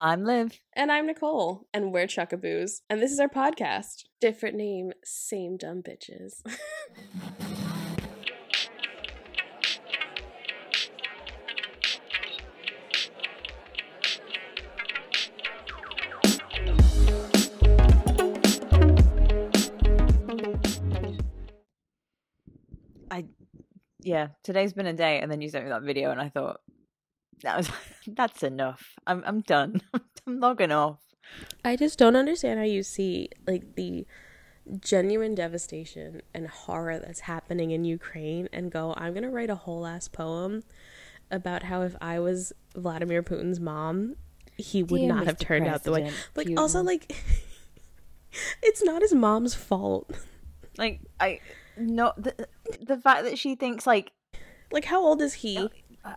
[0.00, 0.60] I'm Liv.
[0.76, 4.04] And I'm Nicole, and we're Chuckaboos, and this is our podcast.
[4.20, 6.34] Different name, same dumb bitches.
[23.10, 23.24] I,
[23.98, 26.60] yeah, today's been a day, and then you sent me that video, and I thought
[27.42, 27.70] that was
[28.06, 28.94] that's enough.
[29.06, 29.82] I'm I'm done.
[30.26, 30.98] I'm logging off.
[31.64, 34.06] I just don't understand how you see like the
[34.80, 39.86] genuine devastation and horror that's happening in Ukraine and go, I'm gonna write a whole
[39.86, 40.62] ass poem
[41.30, 44.16] about how if I was Vladimir Putin's mom,
[44.56, 45.46] he would Dear not have Mr.
[45.46, 46.02] turned out the way.
[46.02, 47.14] President Like also like
[48.62, 50.10] it's not his mom's fault.
[50.76, 51.40] Like I,
[51.76, 52.48] no, the
[52.80, 54.12] the fact that she thinks like
[54.70, 55.68] Like how old is he?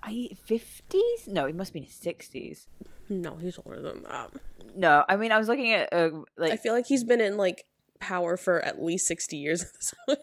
[0.03, 1.27] I fifties.
[1.27, 2.67] No, he must be in his sixties.
[3.09, 4.31] No, he's older than that.
[4.75, 7.37] No, I mean I was looking at uh, like I feel like he's been in
[7.37, 7.65] like
[7.99, 10.19] power for at least 60 years at this point.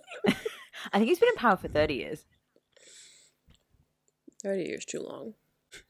[0.92, 2.24] I think he's been in power for thirty years.
[4.42, 5.34] 30 years too long.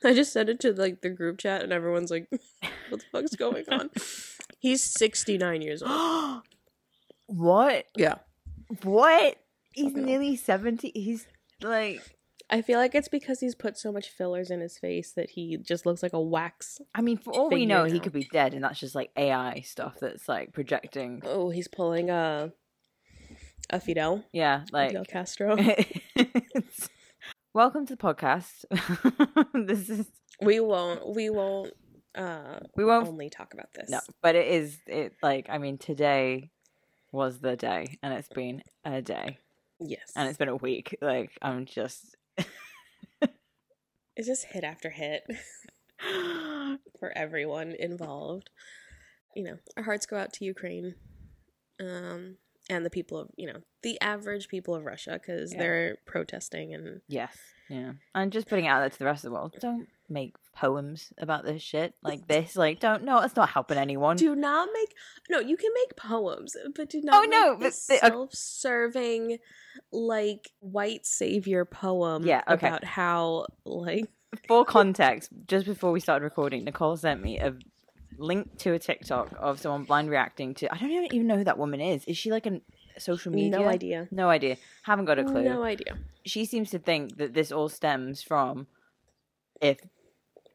[0.02, 2.28] I just sent it to like the group chat and everyone's like,
[2.88, 3.90] what the fuck's going on?
[4.58, 6.42] He's 69 years old.
[7.26, 7.84] what?
[7.96, 8.16] Yeah.
[8.82, 9.36] What?
[9.72, 10.90] He's nearly seventy.
[10.94, 11.28] He's
[11.62, 12.02] like,
[12.50, 15.58] I feel like it's because he's put so much fillers in his face that he
[15.58, 16.80] just looks like a wax.
[16.94, 19.60] I mean, for all we know, he could be dead, and that's just like AI
[19.60, 21.22] stuff that's like projecting.
[21.26, 22.52] Oh, he's pulling a
[23.70, 25.56] a Fidel, Yeah, like Fidel Castro.
[27.52, 28.64] Welcome to the podcast.
[29.66, 30.06] this is
[30.40, 31.74] we won't we won't
[32.14, 33.90] uh we won't only talk about this.
[33.90, 36.50] no, but it is it like I mean today
[37.12, 39.38] was the day, and it's been a day,
[39.80, 40.12] Yes.
[40.16, 40.96] and it's been a week.
[41.02, 42.16] Like I'm just
[44.18, 45.22] it's just hit after hit.
[46.98, 48.50] for everyone involved.
[49.34, 50.94] You know, our hearts go out to Ukraine,
[51.80, 52.36] um,
[52.70, 55.58] and the people of you know the average people of Russia because Yeah.
[55.58, 57.36] they're protesting and yes,
[57.68, 59.54] yeah, and just putting out that to the rest of the world.
[59.60, 62.56] Don't make poems about this shit like this.
[62.56, 64.16] Like, don't no, it's not helping anyone.
[64.16, 64.94] do not make
[65.30, 65.38] no.
[65.40, 67.24] You can make poems, but do not.
[67.24, 69.38] Oh, no, but uh, self-serving,
[69.92, 72.24] like white savior poem.
[72.26, 72.66] Yeah, okay.
[72.68, 74.06] about how like
[74.46, 77.54] For context, just before we started recording, Nicole sent me a
[78.18, 80.72] link to a TikTok of someone blind reacting to.
[80.74, 82.04] I don't even- even know who that woman is.
[82.06, 82.60] Is she like a
[82.98, 83.58] social media?
[83.58, 84.56] no idea, No idea.
[84.82, 85.42] Haven't got a clue.
[85.44, 85.96] no idea.
[86.24, 88.66] She seems to think that this all stems from
[89.60, 89.78] if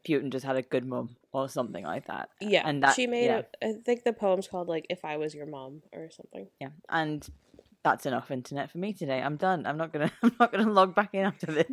[0.06, 2.28] Putin just had a good mum or something like that.
[2.40, 3.24] Yeah, And that- she made.
[3.26, 3.42] yeah.
[3.62, 6.48] A, I think the poem's called like "If I Was Your Mom" or something.
[6.60, 7.26] Yeah, and
[7.84, 9.20] that's enough internet for me today.
[9.20, 9.66] I'm done.
[9.66, 10.10] I'm not gonna.
[10.22, 11.66] I'm not gonna log back in after this.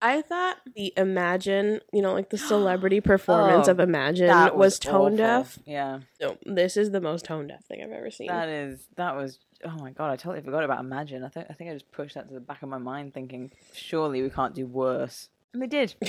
[0.00, 4.78] I thought the Imagine, you know, like the celebrity performance Oh, of Imagine That was,
[4.78, 5.16] tone awful.
[5.16, 5.58] deaf.
[5.66, 8.28] Yeah, No, this is the most tone deaf thing I've ever seen.
[8.28, 8.86] that is.
[8.96, 9.38] That was.
[9.64, 10.10] Oh my god!
[10.12, 11.24] I totally forgot about Imagine.
[11.24, 11.46] I think.
[11.48, 14.28] I think I just pushed that to the back of my mind, thinking, surely we
[14.28, 15.94] can't do worse, and we did.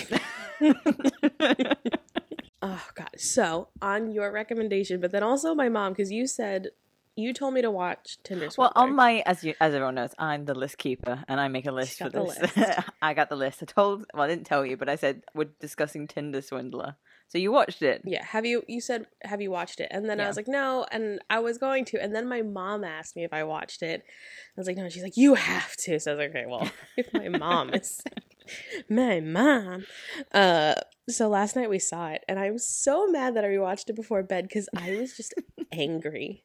[2.61, 3.09] oh god.
[3.17, 6.69] So, on your recommendation, but then also my mom cuz you said
[7.15, 10.45] you told me to watch Tinder Well, on my as you as everyone knows, I'm
[10.45, 12.37] the list keeper, and I make a list for this.
[13.01, 13.63] I got the list.
[13.63, 16.95] I told, well, I didn't tell you, but I said we're discussing Tinder Swindler.
[17.27, 18.01] So you watched it.
[18.05, 19.87] yeah, have you you said have you watched it?
[19.91, 22.01] And then I was like, "No," and I was going to.
[22.01, 24.03] And then my mom asked me if I watched it.
[24.05, 26.69] I was like, "No." She's like, "You have to." So I was like, "Okay, well,
[26.97, 28.03] if my mom is
[28.89, 29.85] my mom."
[30.33, 30.75] Uh
[31.09, 34.23] so last night we saw it and I'm so mad that I rewatched it before
[34.23, 35.35] bed cuz I was just
[35.71, 36.43] angry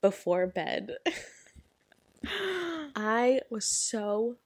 [0.00, 0.96] before bed.
[2.96, 4.36] I was so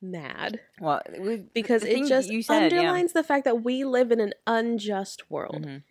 [0.00, 2.78] mad Well, was- because it just you said, yeah.
[2.78, 5.66] underlines the fact that we live in an unjust world.
[5.66, 5.82] Mhm.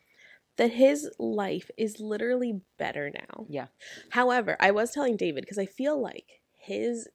[0.58, 3.46] That his life is literally better now.
[3.48, 3.68] Yeah.
[4.10, 7.08] However, I was telling David because I feel like his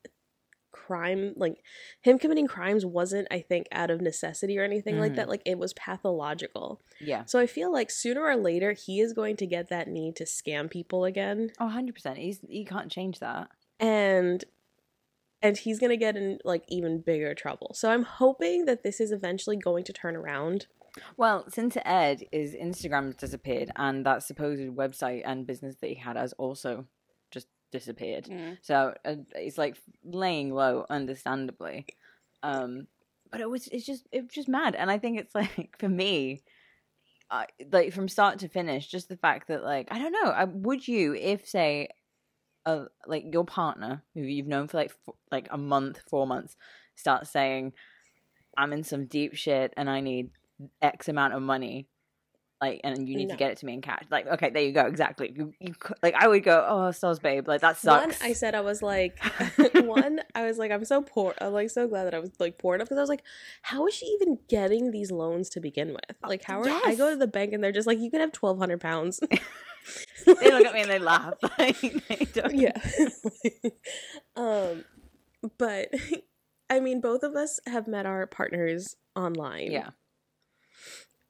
[0.73, 1.63] crime, like
[2.01, 5.17] him committing crimes, wasn't, I think, out of necessity or anything like Mhm.
[5.17, 5.29] that.
[5.29, 6.81] Like it was pathological.
[7.01, 7.25] Yeah.
[7.27, 10.25] So I feel like sooner or later he is going to get that need to
[10.25, 11.51] scam people again.
[11.61, 12.19] Oh, 100%.
[12.19, 13.49] He's he can't change that.
[13.79, 14.45] and
[15.45, 17.73] and he's gonna get in like even bigger trouble.
[17.75, 20.67] So I'm hoping that this is eventually going to turn around.
[21.17, 25.97] Well, since Ed, his Instagram has disappeared, and that supposed website and business that he
[25.97, 26.87] had has also
[27.73, 28.29] disappeared.
[28.63, 31.87] So uh, it's like laying low, understandably.
[32.43, 32.87] Um,
[33.33, 35.89] but it was it's just it was just mad, and I think it's like for
[35.89, 36.43] me,
[37.31, 40.45] I, like from start to finish, just the fact that like I don't know, I,
[40.45, 41.89] would you if say,
[42.67, 46.57] uh, like your partner who you've known for like f- like a month, four months,
[46.95, 47.73] starts saying,
[48.57, 50.31] "I'm in some deep shit and I need
[50.83, 51.89] X amount of money."
[52.63, 53.35] Like, and you need No.
[53.35, 54.05] to get it to me in cash.
[54.11, 55.33] Like, okay, there you go, exactly.
[55.35, 58.21] You, you like, I would go, oh, stars, babe, like that sucks.
[58.21, 58.31] One.
[58.31, 59.19] I said I was like,
[59.75, 61.35] one, I was like, I'm so poor.
[61.41, 63.25] I'm like so glad that I was like poor enough because I was like,
[63.63, 66.17] how is she even getting these loans to begin with?
[66.27, 68.33] Like, how are I go to the bank and they're just like, you can have
[68.33, 69.19] twelve hundred pounds.
[70.27, 71.35] they look at me and they laugh.
[71.59, 72.79] Like, they yeah.
[74.37, 74.85] um,
[75.59, 75.89] but
[76.71, 79.73] I mean, both of us have met our partners online.
[79.73, 79.91] yeah.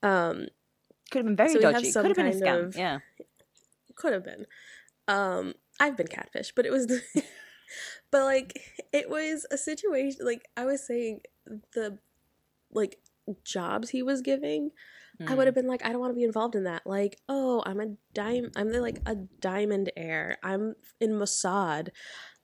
[0.02, 0.48] Um,
[1.12, 1.92] Could have been very So dodgy.
[1.92, 2.64] Could have been a scam.
[2.66, 2.98] of- Yeah.
[3.94, 4.46] could have been.
[5.08, 6.86] Um, I've been catfish, but it was,
[8.10, 8.58] but like
[8.92, 10.24] it was a situation.
[10.24, 11.20] Like I was saying,
[11.74, 11.98] the
[12.72, 12.98] like
[13.44, 14.70] jobs he was giving,
[15.20, 15.36] I Mm.
[15.36, 16.86] would have been like, I don't want to be involved in that.
[16.86, 18.50] Like, oh, I'm a dime.
[18.56, 20.38] I'm the, like a diamond heir.
[20.42, 21.88] I'm in Mossad.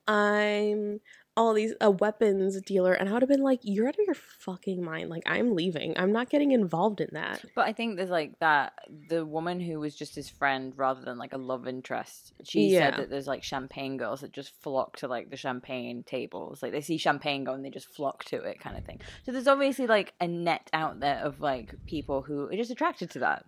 [0.07, 1.01] I'm
[1.39, 4.15] all these a weapons dealer, and I would have been like, you're out of your
[4.15, 5.09] fucking mind.
[5.09, 5.95] Like, I'm leaving.
[5.97, 7.45] I'm not getting involved in that.
[7.55, 8.73] But I think there's like that
[9.09, 12.33] the woman who was just his friend rather than like a love interest.
[12.45, 12.91] She Yeah.
[12.91, 16.63] said that there's like champagne girls that just flock to like the champagne tables.
[16.63, 19.01] Like they see champagne go and they just flock to it kind of thing.
[19.25, 23.11] So there's obviously like a net out there of like people who are just attracted
[23.13, 23.45] to that.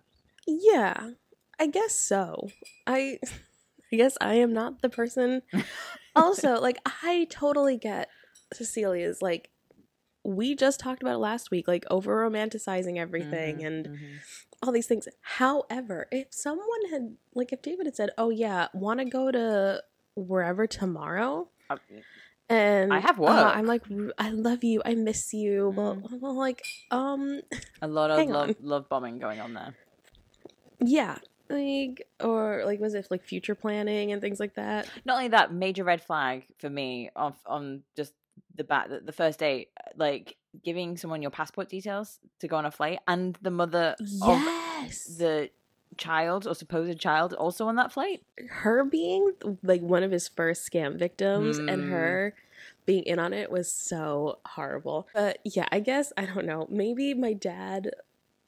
[0.47, 1.09] Yeah,
[1.59, 2.47] I guess so.
[2.87, 3.19] I
[3.93, 5.41] I guess I am not the person.
[6.15, 8.09] also, like I totally get
[8.53, 9.49] Cecilia's like
[10.23, 14.19] we just talked about it last week, like over romanticizing everything Mhm, and mhm.
[14.61, 15.07] all these things.
[15.21, 19.81] However, if someone had like if David had said, "Oh yeah, want to go to
[20.15, 21.77] wherever tomorrow?" Uh,
[22.49, 23.51] And I have uh.
[23.55, 23.81] I'm like,
[24.19, 24.81] I love you.
[24.85, 25.73] I miss you.
[25.75, 27.41] Well, well, like, um,
[27.81, 29.73] a lot of love love bombing going on there.
[30.79, 31.17] yeah,
[31.51, 34.87] like, or like, was it like future planning and things like that?
[35.05, 38.13] Not only that, major red flag for me on on just
[38.55, 42.65] the bat the, the first date, like giving someone your passport details to go on
[42.65, 45.49] a flight and the mother Yes, of the
[45.97, 48.23] child or supposed child also on that flight.
[48.49, 49.33] her being
[49.63, 51.89] like one of his first scam victims and Mm.
[51.89, 52.33] her
[52.85, 55.07] being in on it was so horrible.
[55.13, 56.67] But yeah, I guess I don't know.
[56.69, 57.91] Maybe my dad,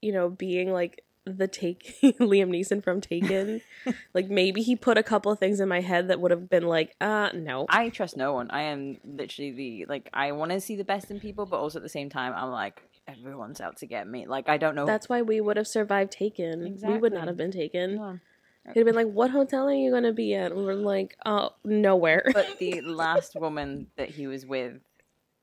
[0.01, 3.61] you know, being like the take Liam Neeson from Taken,
[4.13, 6.67] like maybe he put a couple of things in my head that would have been
[6.67, 7.65] like, uh, no.
[7.69, 8.49] I trust no one.
[8.51, 11.79] I am literally the like I want to see the best in people, but also
[11.79, 14.25] at the same time I'm like everyone's out to get me.
[14.27, 14.85] Like I don't know.
[14.85, 16.79] That's why we would have survived Taken.
[16.85, 17.95] We would not have been taken.
[17.95, 18.19] No.
[18.65, 20.53] It'd have been like, what hotel are you going to be at?
[20.53, 22.31] And we're like, oh, nowhere.
[22.33, 24.79] But the last woman that he was with,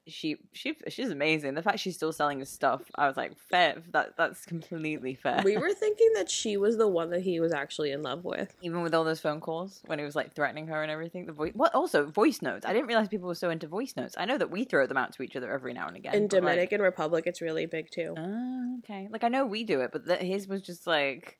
[0.07, 1.55] she she she's amazing.
[1.55, 3.83] The fact she's still selling his stuff, I was like, fair.
[3.93, 5.43] That that's completely fair.
[5.45, 8.55] we were thinking that she was the one that he was actually in love with.
[8.63, 11.27] even with all those phone calls when he was like threatening her and everything.
[11.27, 12.67] The voice, what also voice notes.
[12.67, 14.15] I didn't realize people were so into voice notes.
[14.19, 16.15] I know that we throw them out to each other every now and again.
[16.15, 18.15] in but, like- Dominican Republic, it's really big too.
[18.17, 19.09] Ah, okay.
[19.11, 21.39] Like I know we do it, but that his was just like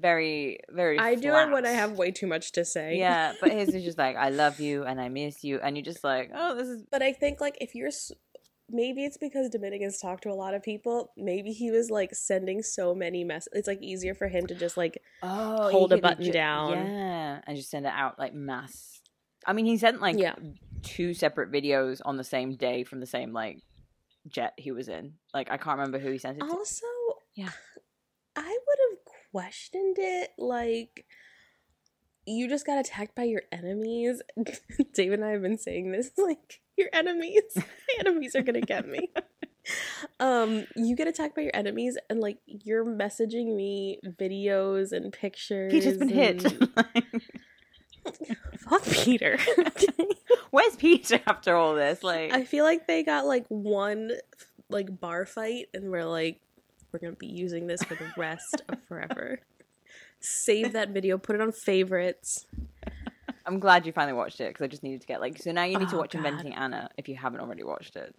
[0.00, 0.98] very, very.
[0.98, 2.96] I do it when I have way too much to say.
[2.98, 5.84] Yeah, but his is just like I love you and I miss you, and you're
[5.84, 6.82] just like, oh, this is.
[6.90, 7.90] But I think like if you're
[8.70, 11.10] maybe it's because Dominicans talk to a lot of people.
[11.16, 13.48] Maybe he was like sending so many mess.
[13.52, 16.72] It's like easier for him to just like Oh, Hold a button ju- down.
[16.86, 19.00] Yeah, and just send it out like mass.
[19.46, 20.34] I mean, he sent like Yeah.
[20.82, 23.60] two separate videos on the same day from the same like
[24.26, 25.14] jet he was in.
[25.32, 26.46] Like I can't remember who he sent it to.
[26.52, 26.84] also
[27.34, 27.48] Yeah.
[28.36, 28.77] I would
[29.32, 31.06] questioned it like
[32.28, 34.22] you just got attacked by your enemies.
[34.94, 37.42] David and I have been saying this like your enemies.
[37.56, 37.64] My
[38.00, 39.10] enemies are gonna get me.
[40.20, 45.72] um, you get attacked by your enemies and like you're messaging me videos and pictures.
[45.72, 46.42] Peter's been hit.
[48.68, 49.38] Fuck Peter.
[50.50, 52.02] Where's Peter after all this?
[52.02, 54.12] Like, I feel like they got like one
[54.70, 56.40] like bar fight and we're like,
[56.92, 59.40] we're gonna be using this for the rest of forever.
[60.20, 62.46] Save that video, put it on favorites.
[63.46, 65.38] I'm glad you finally watched it because I just needed to get like.
[65.40, 66.24] So now you need to Oh, watch God.
[66.26, 68.14] Inventing Anna if you haven't already watched it.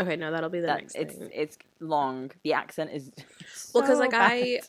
[0.00, 1.30] Okay, no, that'll be the That next it's thing.
[1.32, 2.30] it's long.
[2.44, 3.10] The accent is
[3.74, 4.68] Well, because so like I, bad.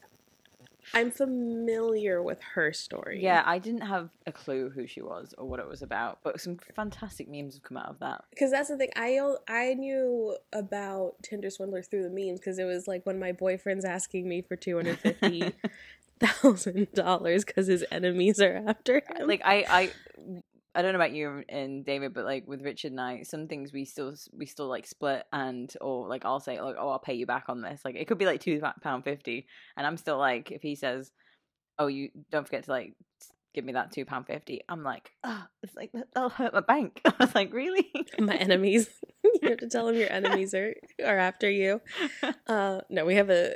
[0.94, 3.22] I'm familiar with her story.
[3.24, 6.40] Yeah, I didn't have a clue who she was or what it was about, but
[6.40, 8.26] some fantastic memes have come out of that.
[8.30, 8.90] because that's the thing.
[8.96, 13.32] I I knew about Tinder Swindler through the memes because it was like when my
[13.32, 15.54] boyfriend's asking me for two hundred fifty
[16.20, 19.28] thousand dollars because his enemies are after him.
[19.28, 20.42] like I, I,
[20.76, 23.72] I don't know about you and David, but like with Richard and I, some things
[23.72, 27.14] we still we still like split and or like I'll say like oh I'll pay
[27.14, 27.82] you back on this.
[27.86, 31.12] Like it could be like two pound fifty, and I'm still like if he says
[31.80, 32.94] oh you don't forget to like
[33.54, 34.62] give me that two pound fifty.
[34.68, 37.02] I'm like, oh, it's like that'll hurt my bank.
[37.06, 37.92] I was like, really?
[38.20, 38.90] my enemies.
[39.24, 41.82] you have to tell them your enemies are are after you.
[42.48, 43.56] Uh, no, we have a.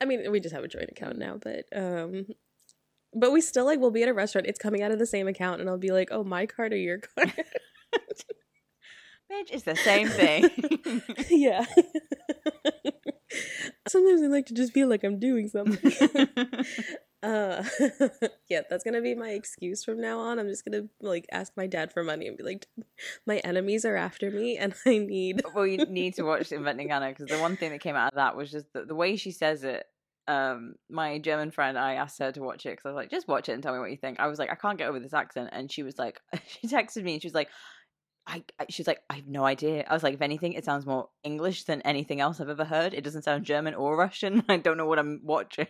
[0.00, 2.26] I mean, we just have a joint account now, but um,
[3.16, 4.46] but we still like we'll be at a restaurant.
[4.46, 6.76] It's coming out of the same account, and I'll be like, "Oh, my card or
[6.76, 7.32] your card?"
[9.32, 10.48] Bitch, it's the same thing.
[11.30, 11.64] yeah.
[13.88, 15.92] Sometimes I like to just feel like I'm doing something.
[17.24, 17.64] uh,
[18.48, 20.38] yeah, that's gonna be my excuse from now on.
[20.38, 22.66] I'm just gonna like ask my dad for money and be like,
[23.26, 27.08] "My enemies are after me, and I need." well, you need to watch Inventing Anna
[27.08, 29.32] because the one thing that came out of that was just the, the way she
[29.32, 29.86] says it.
[30.28, 33.28] Um, my German friend, I asked her to watch it because I was like, "Just
[33.28, 34.98] watch it and tell me what you think." I was like, "I can't get over
[35.00, 37.48] this accent," and she was like, she texted me and she was like,
[38.26, 39.84] I, I she's like, I have no idea.
[39.88, 42.92] I was like, if anything, it sounds more English than anything else I've ever heard.
[42.92, 44.42] It doesn't sound German or Russian.
[44.48, 45.68] I don't know what I'm watching.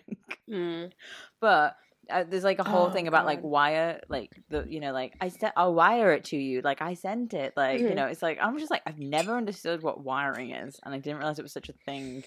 [0.50, 0.90] Mm.
[1.40, 1.76] But
[2.08, 3.50] uh, there's like a whole Oh, thing about like God.
[3.50, 6.94] wire, like the you know, like I sent, I'll wire it to you, like I
[6.94, 7.96] sent it, like you Mhm.
[7.96, 11.18] know, it's like I'm just like I've never understood what wiring is, and I didn't
[11.18, 12.24] realize it was such a thing Mm.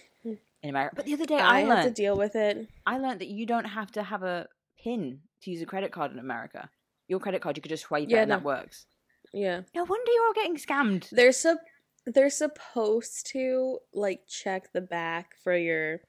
[0.64, 0.96] In America.
[0.98, 2.68] But the other day, I I, have to deal with it.
[2.86, 4.48] I learned that you don't have to have a
[4.84, 6.70] pin to use a credit card in America.
[7.08, 8.36] Your credit card, you could just swipe Yeah, it, and no.
[8.38, 8.86] that works.
[9.34, 9.62] Yeah.
[9.76, 11.10] No wonder you're all getting scammed.
[11.10, 11.60] They're sup-
[12.06, 16.00] they're supposed to like check the back for your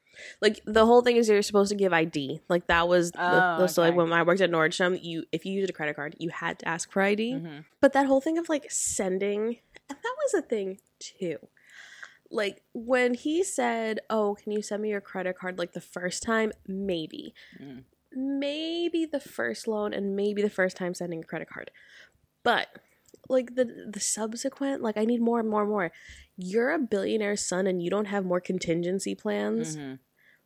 [0.40, 2.40] like the whole thing is you're supposed to give ID.
[2.48, 5.44] Like that was the, Oh, the- so like when I worked at Nordstrom, you if
[5.44, 7.34] you used a credit card, you had to ask for ID.
[7.34, 7.64] Mhm.
[7.80, 11.36] But that whole thing of like sending that was a thing too.
[12.30, 16.22] Like when he said, "Oh, can you send me your credit card?" like the first
[16.22, 17.34] time, maybe.
[17.60, 17.84] Mm.
[18.12, 21.70] Maybe the first loan and maybe the first time sending a credit card.
[22.42, 22.68] But
[23.28, 25.92] like the the subsequent, like I need more and more and more.
[26.36, 29.98] You're a billionaire's son and you don't have more contingency plans Mhm.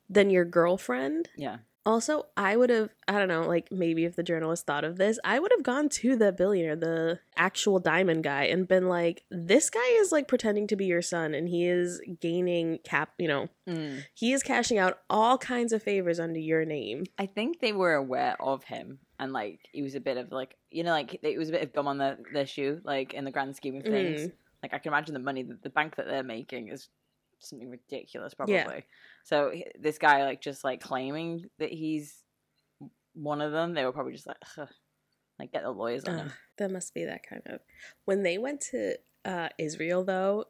[0.08, 1.30] than your girlfriend.
[1.36, 1.58] Yeah.
[1.86, 5.18] Also, I would have, I don't know, like maybe if the journalist thought of this,
[5.22, 9.68] I would have gone to the billionaire, the actual diamond guy, and been like, this
[9.68, 13.48] guy is like pretending to be your son and he is gaining cap, you know,
[13.68, 14.02] Mm.
[14.14, 17.04] he is cashing out all kinds of favors under your name.
[17.18, 20.56] I think they were aware of him, and like he was a bit of like
[20.70, 23.24] you know, like it was a bit of gum on their their shoe, like in
[23.24, 24.20] the grand scheme of things.
[24.22, 24.32] Mm.
[24.62, 26.88] Like I can imagine the money that the bank that they're making is
[27.44, 28.54] something ridiculous, probably.
[28.54, 28.80] Yeah.
[29.24, 32.22] So this guy, like, just like claiming that he's
[33.14, 34.68] one of them, they were probably just like, "Ugh."
[35.38, 36.32] like get the lawyers on Ugh, him.
[36.58, 37.58] that must be that kind of.
[38.04, 40.44] When they went to uh, Israel, though,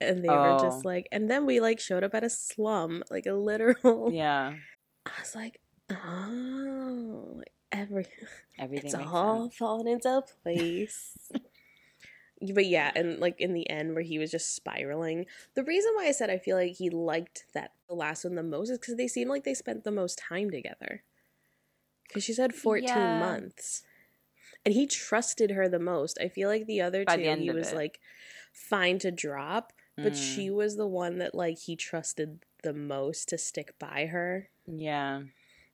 [0.00, 0.88] and they were just Oh.
[0.88, 4.10] like, and then we like showed up at a slum, like a literal.
[4.12, 4.54] Yeah,
[5.06, 5.60] I was like,
[5.90, 8.06] oh, like every
[8.58, 8.86] everything.
[8.86, 9.56] it's all sense.
[9.56, 11.16] falling into place.
[12.52, 15.26] but yeah, and like in the end where he was just spiraling.
[15.54, 18.42] The reason why I said I feel like he liked that the last one the
[18.42, 21.02] most is because they seemed like they spent the most time together.
[22.08, 23.18] Because she said fourteen Yeah.
[23.18, 23.82] months,
[24.64, 26.18] and he trusted her the most.
[26.20, 27.74] I feel like the other By two the he was it.
[27.74, 28.00] like
[28.52, 33.28] fine to drop, but Mm, she was the one that like he trusted the most
[33.30, 34.48] to stick by her.
[34.66, 35.22] yeah.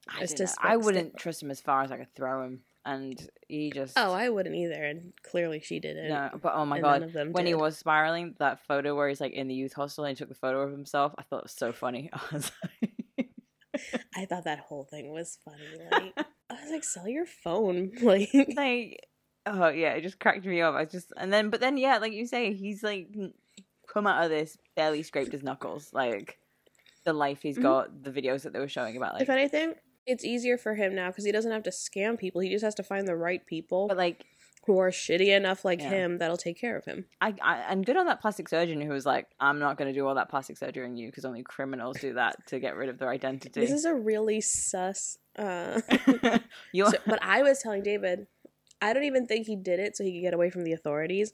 [0.08, 3.18] I, just I wouldn't trust him as far as I could throw him, and
[3.48, 3.94] he just.
[3.96, 6.08] Oh, I wouldn't either, and clearly she didn't.
[6.08, 9.08] No, but oh my god, none of them when he was spiraling, that photo where
[9.08, 11.38] he's like in the youth hostel and he took the photo of himself, I thought
[11.38, 12.10] it was so funny.
[12.12, 13.28] I was like,
[14.16, 15.58] I thought that whole thing was funny.
[16.18, 16.26] Like
[16.58, 17.92] I was like, sell your phone.
[18.02, 19.06] Like like,
[19.46, 20.74] oh yeah, it just cracked me up.
[20.74, 23.08] I just and then, but then yeah, like you say, he's like
[23.92, 25.90] come out of this barely scraped his knuckles.
[25.92, 26.38] Like
[27.04, 27.62] the life he's Mhm.
[27.62, 29.74] got, the videos that they were showing about, like, if anything,
[30.10, 32.40] it's easier for him now because he doesn't have to scam people.
[32.40, 34.24] He just has to find the right people but like
[34.66, 35.88] who are shitty enough like Yeah.
[35.90, 37.06] him that'll take care of him.
[37.20, 39.98] I, I and good on that plastic surgeon who was like, I'm not going to
[39.98, 42.90] do all that plastic surgery on you because only criminals do that to get rid
[42.90, 43.58] of their identity.
[43.60, 45.16] This is a really sus.
[45.38, 45.80] Uh,
[46.74, 48.26] so, but I was telling David,
[48.82, 51.32] I don't even think he did it so he could get away from the authorities.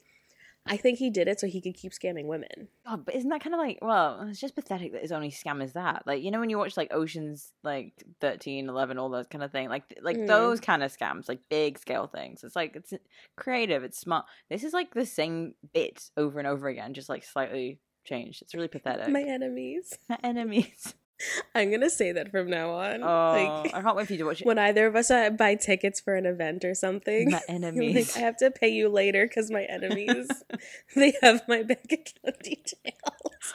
[0.69, 2.67] I think he did it so he could keep scamming women.
[2.85, 5.63] God, but isn't that kind of like, well, it's just pathetic that his only scam
[5.63, 6.03] is that.
[6.05, 9.51] Like, you know, when you watch like Oceans, like 13, 11, all those kind of
[9.51, 10.27] thing, like, like Mm.
[10.27, 12.43] those kind of scams, like big scale things.
[12.43, 12.93] It's like, it's
[13.35, 14.25] creative, it's smart.
[14.49, 18.41] This is like the same bit over and over again, just like slightly changed.
[18.41, 19.09] It's really pathetic.
[19.09, 19.97] My enemies.
[20.09, 20.93] My enemies.
[21.55, 23.01] I'm gonna say that from now on.
[23.03, 24.47] Oh, like I can't wait for you to watch it.
[24.47, 27.31] when either of us uh, buy tickets for an event or something.
[27.31, 28.15] My Like, enemies.
[28.15, 30.27] I have to pay you later because my enemies
[30.95, 33.53] they have my bank account details.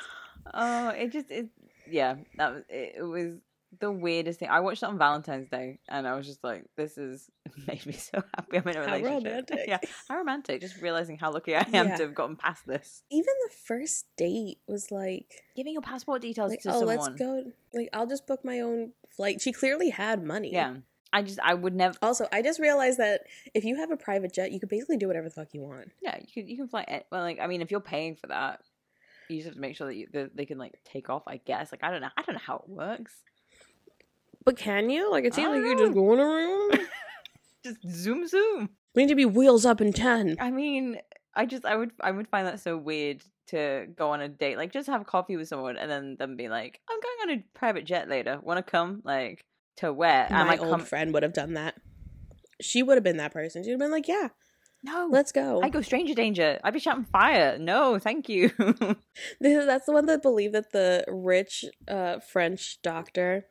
[0.53, 1.49] Oh, it just it
[1.89, 3.35] yeah, that was it, it was
[3.83, 4.49] the weirdest thing.
[4.49, 7.29] I watched it on Valentine's Day and I was just like, this is
[7.67, 9.25] made me so happy I'm in a How relationship.
[9.25, 9.59] romantic.
[9.67, 9.79] Yeah.
[10.09, 10.61] How romantic.
[10.61, 11.97] Just realizing how lucky I am Yeah.
[11.97, 13.03] to have gotten past this.
[13.11, 16.97] Even the first date was like, Giving your passport details like to oh, someone.
[16.97, 17.43] let's go.
[17.75, 19.41] Like, I'll just book my own flight.
[19.41, 20.53] She clearly had money.
[20.53, 20.77] Yeah.
[21.13, 21.95] I just I would never.
[22.01, 23.23] Also, I just realized that
[23.53, 25.93] if you have a private jet, you could basically do whatever the fuck you want.
[26.01, 26.87] Yeah, you can you can fly.
[26.89, 27.07] It.
[27.13, 28.61] Well, like I mean, if you're paying for that,
[29.29, 31.25] you just have to make sure that you, that they can like take off.
[31.27, 31.71] I guess.
[31.71, 32.09] Like I don't know.
[32.17, 33.13] I don't know how it works.
[34.45, 35.11] But can you?
[35.11, 36.81] Like it seems like don't you're just going around.
[37.65, 38.71] Just zoom zoom.
[38.95, 40.37] we need to be wheels up in ten.
[40.41, 40.99] I mean,
[41.33, 44.57] I just I would I would find that so weird to go on a date.
[44.57, 47.45] Like just have coffee with someone and then them be like, I'm going on a
[47.57, 48.41] private jet later.
[48.43, 49.01] Want to come?
[49.05, 49.45] Like
[49.77, 50.27] to where?
[50.29, 50.81] Am My I old come?
[50.81, 51.77] friend would have done that.
[52.61, 53.63] She would have been that person.
[53.63, 54.29] She'd have been like, "Yeah,
[54.83, 55.09] no.
[55.09, 56.59] let's go." I go stranger danger.
[56.65, 57.59] I'd be shouting fire.
[57.61, 58.51] No, thank you.
[59.41, 63.47] This- That's the one that believed that the rich uh, French doctor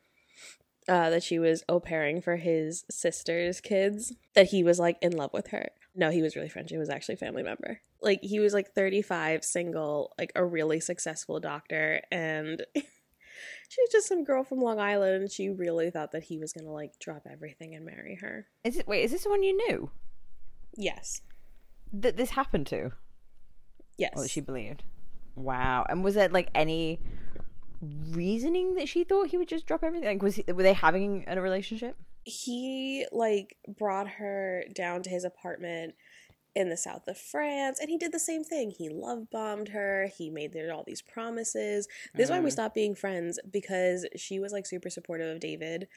[0.88, 5.12] uh, that she was au pairing for his sister's kids, that he was like in
[5.16, 5.68] love with her.
[5.94, 6.72] No, he was really French.
[6.72, 7.80] It was actually a family member.
[8.00, 14.08] Like he was like 35, single, like a really successful doctor, and she was just
[14.08, 15.30] some girl from Long Island.
[15.30, 18.46] She really thought that he was gonna like drop everything and marry her.
[18.64, 18.88] is it?
[18.88, 19.90] Wait, is this the one you knew
[20.76, 21.20] Yes.
[21.92, 22.92] that this happened to?
[23.98, 24.12] Yes.
[24.16, 24.82] Or that she believed?
[25.36, 25.84] Wow.
[25.88, 27.00] And was it like any
[27.82, 30.08] reasoning that she thought he would just drop everything?
[30.08, 31.96] Like, was he, were they having a relationship?
[32.24, 35.92] he like brought her down to his apartment
[36.54, 38.70] in the south of France and he did the same thing.
[38.70, 40.08] He love bombed her.
[40.16, 41.88] He made her all these promises.
[42.14, 42.52] This is why we Mm.
[42.52, 45.88] stopped being friends because she was like super supportive of David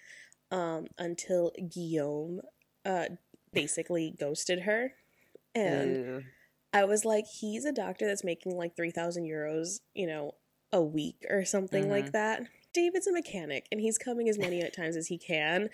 [0.50, 2.42] um until Guillaume
[2.86, 3.06] uh
[3.54, 4.94] basically ghosted her.
[5.54, 6.24] And.
[6.74, 10.34] I was like he's a doctor that's making like 3000 euros, you know,
[10.76, 12.12] a week or something like Mhm.
[12.12, 12.42] that.
[12.74, 15.70] David's a mechanic and he's coming as many at times as he can.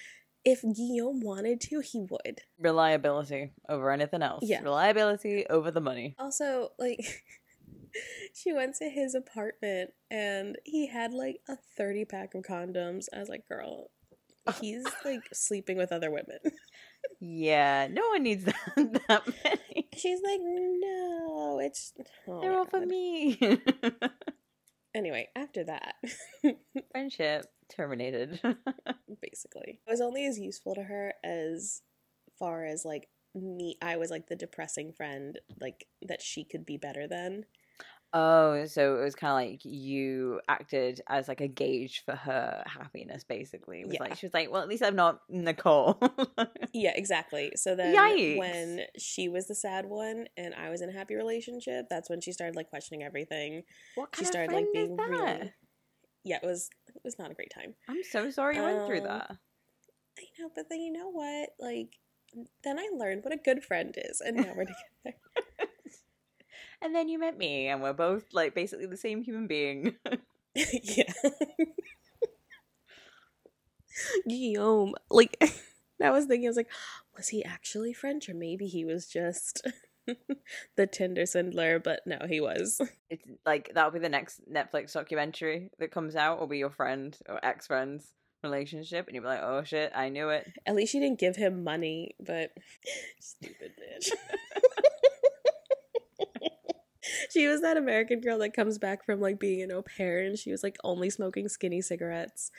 [0.45, 2.41] If Guillaume wanted to, he would.
[2.59, 4.43] reliability over anything else.
[4.47, 4.61] Yeah.
[4.61, 6.15] Reliability over the money.
[6.17, 6.99] Also, like,
[8.33, 13.05] she went to his apartment and he had like a 30 pack of condoms.
[13.13, 13.91] I was like, girl,
[14.59, 16.39] he's like sleeping with other women.
[17.19, 18.55] Yeah, no one needs that,
[19.07, 19.89] that many.
[19.95, 21.93] She's like, no, it's.
[22.27, 23.39] Oh They're all for me.
[24.93, 25.95] Anyway, after that,
[26.91, 28.41] Friendship terminated.
[29.21, 31.81] basically, I was only as useful to her as
[32.37, 33.77] far as like me.
[33.81, 37.45] I was like the depressing friend, like that she could be better than.
[38.13, 42.63] Oh, so it was kind of like you acted as like a gauge for her
[42.65, 43.81] happiness, basically.
[43.81, 44.01] It was Yeah.
[44.01, 45.99] like she was like, well, at least I'm not Nicole.
[46.73, 47.51] Yeah, exactly.
[47.55, 48.37] So then Yikes.
[48.37, 52.21] when she was the sad one and I was in a happy relationship, that's when
[52.21, 53.63] she started like questioning everything.
[53.95, 55.37] what She kind started of like friend being is that?
[55.37, 55.53] really
[56.23, 57.75] Yeah, it was it was not a great time.
[57.89, 59.31] I'm so sorry you went through Um, that.
[60.19, 61.49] I know, but then you know what?
[61.59, 61.97] Like
[62.63, 64.65] then I learned what a good friend is and now we're
[65.03, 65.17] together.
[66.81, 69.95] And then you met me, and we're both like basically the same human being.
[70.55, 71.13] yeah.
[74.27, 75.37] Guillaume, like
[76.03, 76.71] I was thinking, I was like,
[77.15, 79.65] was he actually French or maybe he was just
[80.75, 81.79] the Tinder swindler?
[81.79, 82.81] But no, he was.
[83.09, 86.39] it's like that'll be the next Netflix documentary that comes out.
[86.39, 88.11] Will be your friend or ex friend's
[88.43, 91.35] relationship, and you'll be like, "Oh shit, I knew it." At least she didn't give
[91.35, 92.51] him money, but
[93.19, 94.09] stupid bitch.
[97.31, 100.37] She was that American girl that comes back from like being an au pair and
[100.37, 102.51] she was like only smoking skinny cigarettes.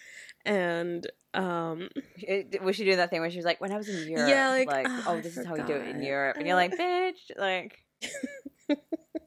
[0.45, 3.89] And um It, was she doing that thing where she was like, "When I was
[3.89, 6.03] in Europe, Yeah, like, like, "Oh, oh, I this is how we do it in.
[6.03, 7.79] Europe," and you're like, "Bitch, like."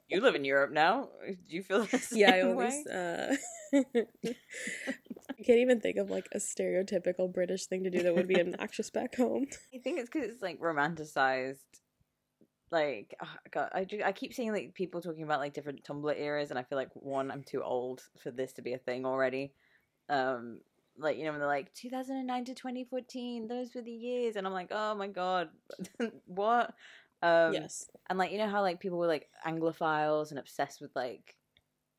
[0.08, 1.10] You live in Europe now.
[1.27, 2.49] Do you feel the same yeah, I way?
[2.51, 3.36] always uh
[3.73, 3.84] I
[5.45, 8.89] can't even think of like a stereotypical British thing to do that would be obnoxious
[8.89, 9.47] back home.
[9.73, 11.63] I think it's because it's like romanticized.
[12.71, 14.01] Like, oh, God, I do.
[14.04, 16.89] I keep seeing like people talking about like different Tumblr eras, and I feel like
[16.93, 19.54] one, I'm too old for this to be a thing already.
[20.10, 20.60] Um,
[20.97, 24.54] like you know, when they're like 2009 to 2014, those were the years, and I'm
[24.54, 25.49] like, oh my god,
[26.25, 26.73] what?
[27.21, 27.89] Um, yes.
[28.10, 31.36] and like you know how like people were like Anglophiles and obsessed with like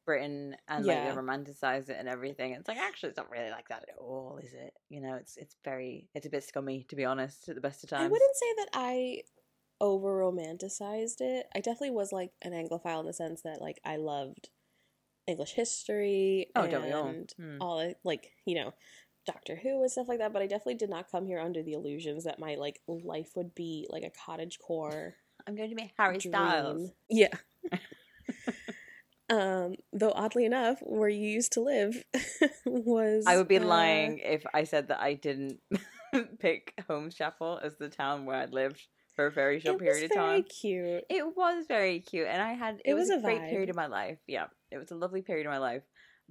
[0.04, 2.52] Britain and like they romanticize it and everything.
[2.52, 4.72] It's like actually it's not really like that at all, is it?
[4.88, 7.82] You know, it's it's very it's a bit scummy to be honest at the best
[7.84, 8.04] of times.
[8.04, 9.22] I wouldn't say that I
[9.80, 11.46] over romanticized it.
[11.54, 14.48] I definitely was like an Anglophile in the sense that like I loved
[15.26, 17.06] English history Oh, don't all?
[17.06, 17.56] and Hmm.
[17.60, 18.72] all it- like, you know,
[19.26, 21.72] Doctor Who and stuff like that, but I definitely did not come here under the
[21.72, 25.16] illusions that my like life would be like a cottage core
[25.48, 26.32] I'm going to be Harry dream.
[26.32, 26.90] Styles.
[27.10, 27.34] Yeah.
[29.28, 32.04] um, though oddly enough, where you used to live
[32.66, 35.60] was I would be uh, lying if I said that I didn't
[36.38, 38.86] pick Holmes Chapel as the town where I'd lived
[39.16, 40.48] for a very short it period was of very time.
[40.48, 41.04] cute.
[41.10, 43.50] It was very cute, and I had it, It was, was a great vibe.
[43.50, 44.18] period of my life.
[44.28, 45.82] Yeah, it was a lovely period of my life,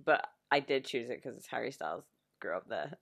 [0.03, 2.03] but I did choose it because it's Harry Styles
[2.39, 2.93] grew up there.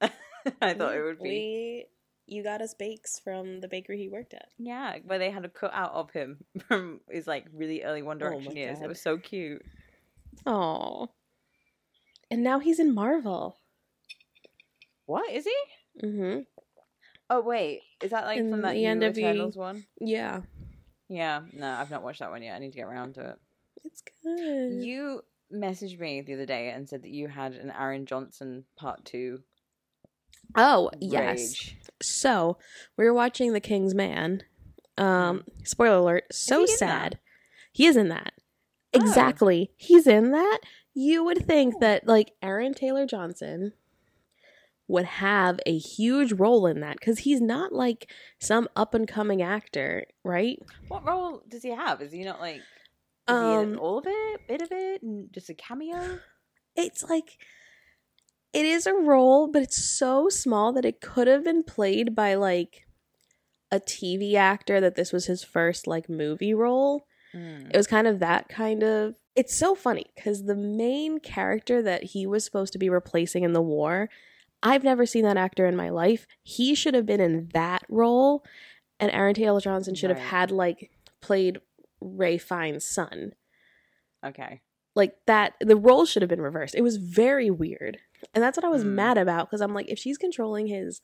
[0.61, 1.29] I thought Yeah, it would be.
[1.29, 1.85] We
[2.25, 4.47] you got us bakes from the bakery he worked at.
[4.57, 8.15] Yeah, where they had a cut out of him from his like really early One
[8.17, 8.77] Oh Direction years.
[8.79, 8.85] God.
[8.85, 9.61] It was so cute.
[10.45, 11.09] Oh.
[12.31, 13.57] And now he's in Marvel.
[15.05, 15.55] What is he?
[16.07, 16.39] Mm-hmm.
[17.33, 19.85] Oh wait, is that like In from that the end of Eternals one?
[19.99, 20.41] Yeah.
[21.09, 22.55] Yeah, no, I've not watched that one yet.
[22.55, 23.35] I need to get around to it.
[23.83, 24.83] It's good.
[24.85, 29.03] You messaged me the other day and said that you had an Aaron Johnson part
[29.03, 29.39] two.
[30.55, 31.71] oh, yes.
[32.03, 32.57] So,
[32.97, 34.43] we were watching The King's Man.
[34.97, 37.17] Um, spoiler alert, so he sad.
[37.71, 38.33] He is in that.
[38.93, 38.99] Oh.
[39.01, 39.71] Exactly.
[39.75, 40.59] He's in that.
[40.93, 43.73] You would think that like Aaron Taylor Johnson
[44.87, 49.41] would have a huge role in that cuz he's not like some up and coming
[49.41, 50.59] actor, right?
[50.87, 52.01] What role does he have?
[52.01, 52.57] Is he not like?
[52.57, 52.61] Is
[53.27, 56.19] he Um, in all of it, bit of it, and just a cameo?
[56.75, 57.37] It's like
[58.51, 62.35] it is a role, but it's so small that it could have been played by
[62.35, 62.85] like
[63.71, 67.07] a TV actor that this was his first like movie role.
[67.33, 67.71] Mm.
[67.71, 69.15] It was kind of that kind of.
[69.35, 73.53] It's so funny because the main character that he was supposed to be replacing in
[73.53, 74.09] the war,
[74.63, 76.25] I've never seen that actor in my life.
[76.41, 78.43] He should have been in that role,
[78.99, 80.17] and Aaron Taylor Johnson should Right.
[80.17, 80.89] have had like
[81.21, 81.59] played
[82.01, 83.33] Ray Fiennes' son.
[84.25, 84.61] Okay.
[84.95, 86.75] Like that, the role should have been reversed.
[86.75, 87.99] It was very weird,
[88.33, 88.93] and that's what I was Mm.
[88.93, 91.01] mad about because I'm like, if she's controlling his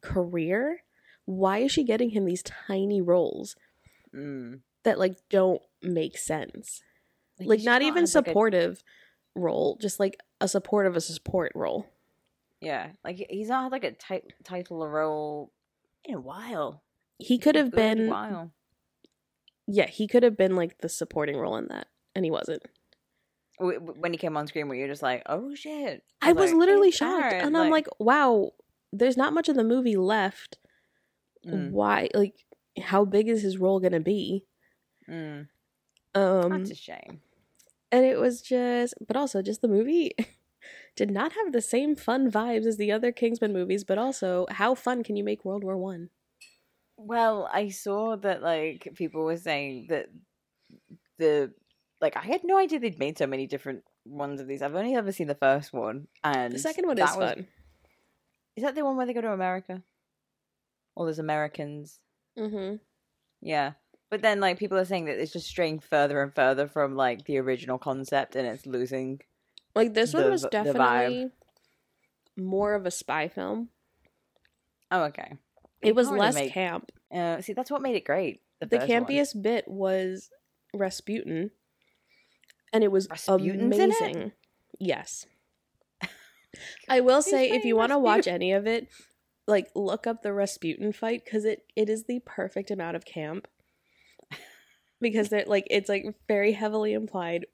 [0.00, 0.82] career,
[1.24, 3.56] why is she getting him these tiny roles
[4.14, 4.60] Mm.
[4.84, 6.82] that like don't make sense?
[7.38, 8.82] he like not even have, like, a- supportive
[9.34, 11.86] role, just like a support of a support role.
[12.62, 15.52] Yeah, like he's not had like a ti- title or role
[16.04, 16.82] in a while.
[17.18, 18.52] He could have been while.
[19.66, 22.62] yeah, he could have been like the supporting role in that, and he wasn't.
[23.58, 26.02] When he came on screen, were you just like, "Oh shit"?
[26.20, 28.52] I was like, literally shocked, Aaron," and I'm like, wow,
[28.92, 30.58] there's not much of the movie left.
[31.46, 32.34] mm, Why, like,
[32.80, 34.44] how big is his role gonna be?
[35.08, 35.46] mm,
[36.14, 37.20] Um, that's a shame.
[37.92, 40.12] and it was just, but also just the movie
[40.96, 43.84] did not have the same fun vibes as the other Kingsman movies.
[43.84, 46.10] But also, how fun can you make World War One?
[46.96, 50.06] Well, I saw that like people were saying that
[51.18, 51.52] the
[52.00, 54.62] like I had no idea they'd made so many different ones of these.
[54.62, 57.46] I've only ever seen the first one, and The second one is was- fun.
[58.54, 59.82] Is that the one where they go to America?
[60.94, 62.00] All those Americans?
[62.38, 62.76] Mm-hmm.
[63.40, 63.72] Yeah.
[64.10, 67.24] But then like people are saying that it's just straying further and further from like
[67.24, 69.20] the original concept and it's losing
[69.74, 70.64] Like this one the was v- the vibe.
[70.64, 71.30] definitely
[72.36, 73.68] more of a spy film.
[74.90, 75.32] Oh okay.
[75.80, 76.90] It You was less make- camp.
[77.12, 78.40] Uh, see that's what made it great.
[78.60, 79.04] The, The first one.
[79.04, 80.30] campiest bit was
[80.74, 81.50] Rasputin,
[82.72, 84.00] and it was Rasputin's in it?
[84.00, 84.32] amazing.
[84.78, 85.26] Yes.
[86.88, 88.88] I will say, if you want to watch any of it,
[89.46, 93.48] like look up the Rasputin fight because it it is the perfect amount of camp.
[95.00, 97.46] Because they're like it's like very heavily implied,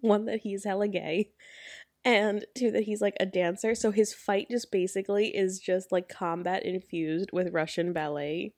[0.00, 1.30] one that he's hella gay,
[2.04, 3.74] and two that he's like a dancer.
[3.74, 8.54] So his fight just basically is just like combat infused with Russian ballet,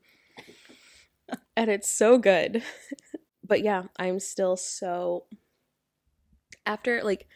[1.57, 2.63] and it's so good.
[3.47, 5.25] but yeah, I'm still so
[6.67, 7.27] after like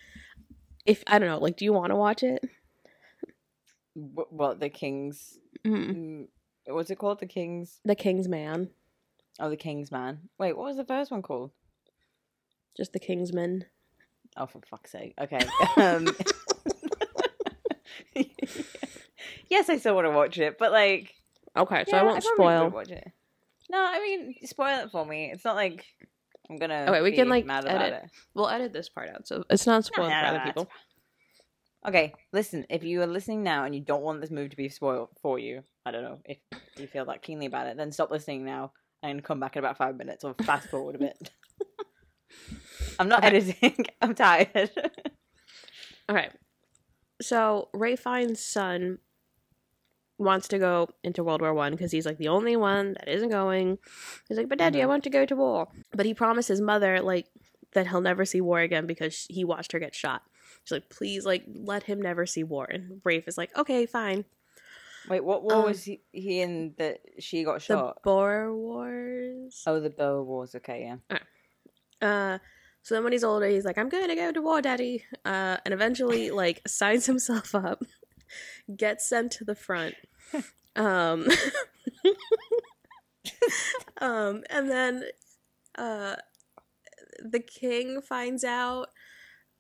[0.87, 2.43] if I don't know, like, do you want to watch it?
[3.95, 5.97] Well, the King's Mm.
[5.97, 6.27] mm,
[6.67, 7.21] what's it called?
[7.21, 8.69] The King's The King's Man,
[9.41, 10.29] Oh the King's Man.
[10.39, 11.53] Wait, what was the first one called?
[12.77, 13.65] just the Kingsman.
[14.37, 15.15] Oh for fuck's sake.
[15.21, 15.41] Okay.
[15.77, 16.09] um
[19.51, 21.15] Yes, I still want to watch it, but like
[21.57, 22.71] Okay, so yeah, I won't probably would spoil.
[22.71, 23.13] Watch it.
[23.71, 25.31] No, I mean spoil it for me.
[25.33, 25.85] It's not like
[26.51, 26.87] I'm gonna.
[26.89, 28.03] Okay, we be can, like, mad about edit.
[28.05, 28.11] it.
[28.35, 30.45] We'll edit this part out, so it's not spoiled No, no, for no, other no,
[30.45, 30.69] people.
[31.87, 32.67] Okay, listen.
[32.69, 35.39] If you are listening now and you don't want this movie to be spoiled for
[35.39, 36.39] you, I don't know if
[36.77, 39.79] you feel that keenly about it, then stop listening now and come back in about
[39.79, 41.31] five minutes or fast forward a bit.
[42.99, 43.37] I'm not Okay.
[43.37, 43.87] editing.
[44.03, 44.71] I'm tired.
[46.09, 46.33] All right.
[47.23, 48.99] so Ray Fiennes' son
[50.19, 53.31] wants to go into World War One because he's like the only one that isn't
[53.31, 53.79] going.
[54.29, 54.89] He's like, but Daddy, I Mhm.
[54.89, 55.69] want to go to war.
[55.93, 57.27] But he promised his mother like
[57.73, 60.23] that he'll never see war again because he watched her get shot.
[60.65, 62.67] She's like, please, like, let him never see war.
[62.71, 64.25] And Rafe is like, okay, fine.
[65.09, 67.97] Wait, what war Um, was he, he in that she got shot?
[67.97, 68.01] The?
[68.11, 69.63] Boer Wars.
[69.67, 70.55] oh, the Boer Wars.
[70.55, 71.19] Okay, yeah.
[72.01, 72.39] Uh,
[72.85, 75.05] so then when he's older, he's like, I'm going to go to war, daddy.
[75.25, 77.83] Uh, and eventually, like, signs himself up,
[78.77, 79.95] gets sent to the front.
[80.77, 81.29] Um,
[84.01, 85.05] um, and then,
[85.79, 86.17] uh,
[87.25, 88.89] the king finds out,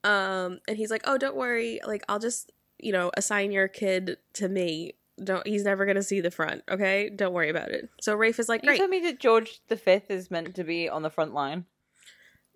[0.02, 1.78] um, and he's like, oh, don't worry.
[1.86, 4.94] Like, I'll just, you know, assign your kid to me.
[5.22, 5.46] Don't.
[5.46, 6.64] He's never gonna see the front.
[6.68, 7.88] Okay, don't worry about it.
[8.00, 8.72] So Rafe is like, Great.
[8.72, 11.66] You told me that George the Fifth is meant to be on the front line.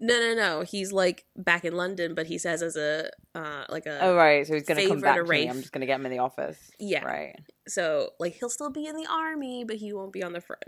[0.01, 0.63] No, no, no.
[0.63, 4.47] He's like back in London, but he says as a uh like a Oh right,
[4.47, 5.49] so he's gonna come back to me.
[5.49, 6.71] I'm just gonna get him in the office.
[6.79, 7.05] yeah.
[7.05, 7.37] Right.
[7.67, 10.63] So like he'll still be in the army, but he won't be on the front.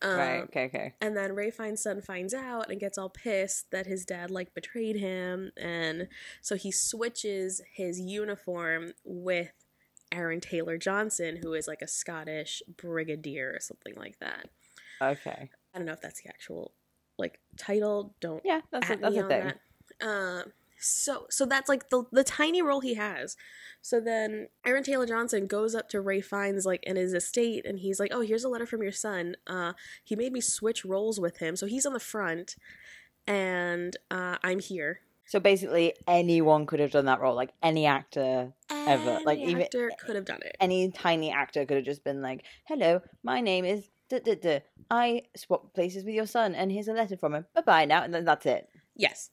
[0.00, 0.42] Um, right.
[0.44, 0.64] Okay.
[0.66, 0.94] Okay.
[1.00, 4.54] And then Ray Fiennes' son finds out and gets all pissed that his dad like
[4.54, 6.08] betrayed him, and
[6.40, 9.50] so he switches his uniform with
[10.12, 14.48] Aaron Taylor Johnson, who is like a Scottish brigadier or something like that.
[15.02, 15.50] Okay.
[15.74, 16.72] I don't know if that's the actual
[17.18, 18.14] like title.
[18.20, 19.52] Don't Yeah, that's a, at that's a thing.
[20.00, 20.06] that.
[20.06, 20.42] Uh,
[20.80, 23.36] so so that's like the the tiny role he has.
[23.82, 27.80] So then Aaron Taylor Johnson goes up to Ray Fiennes like in his estate and
[27.80, 29.36] he's like, "Oh, here's a letter from your son.
[29.46, 29.72] Uh,
[30.04, 31.56] he made me switch roles with him.
[31.56, 32.54] So he's on the front
[33.26, 37.34] and uh, I'm here." So basically, anyone could have done that role.
[37.34, 39.20] Like any actor, Ever.
[39.26, 40.56] Like, Any even- actor could have done it.
[40.60, 44.60] any tiny actor could have just been like, "Hello, my name is duh, duh, duh.
[44.90, 47.46] I swap places with your son, and here's a letter from him.
[47.54, 48.68] Bye bye now." And then that's it.
[48.96, 49.30] Yes.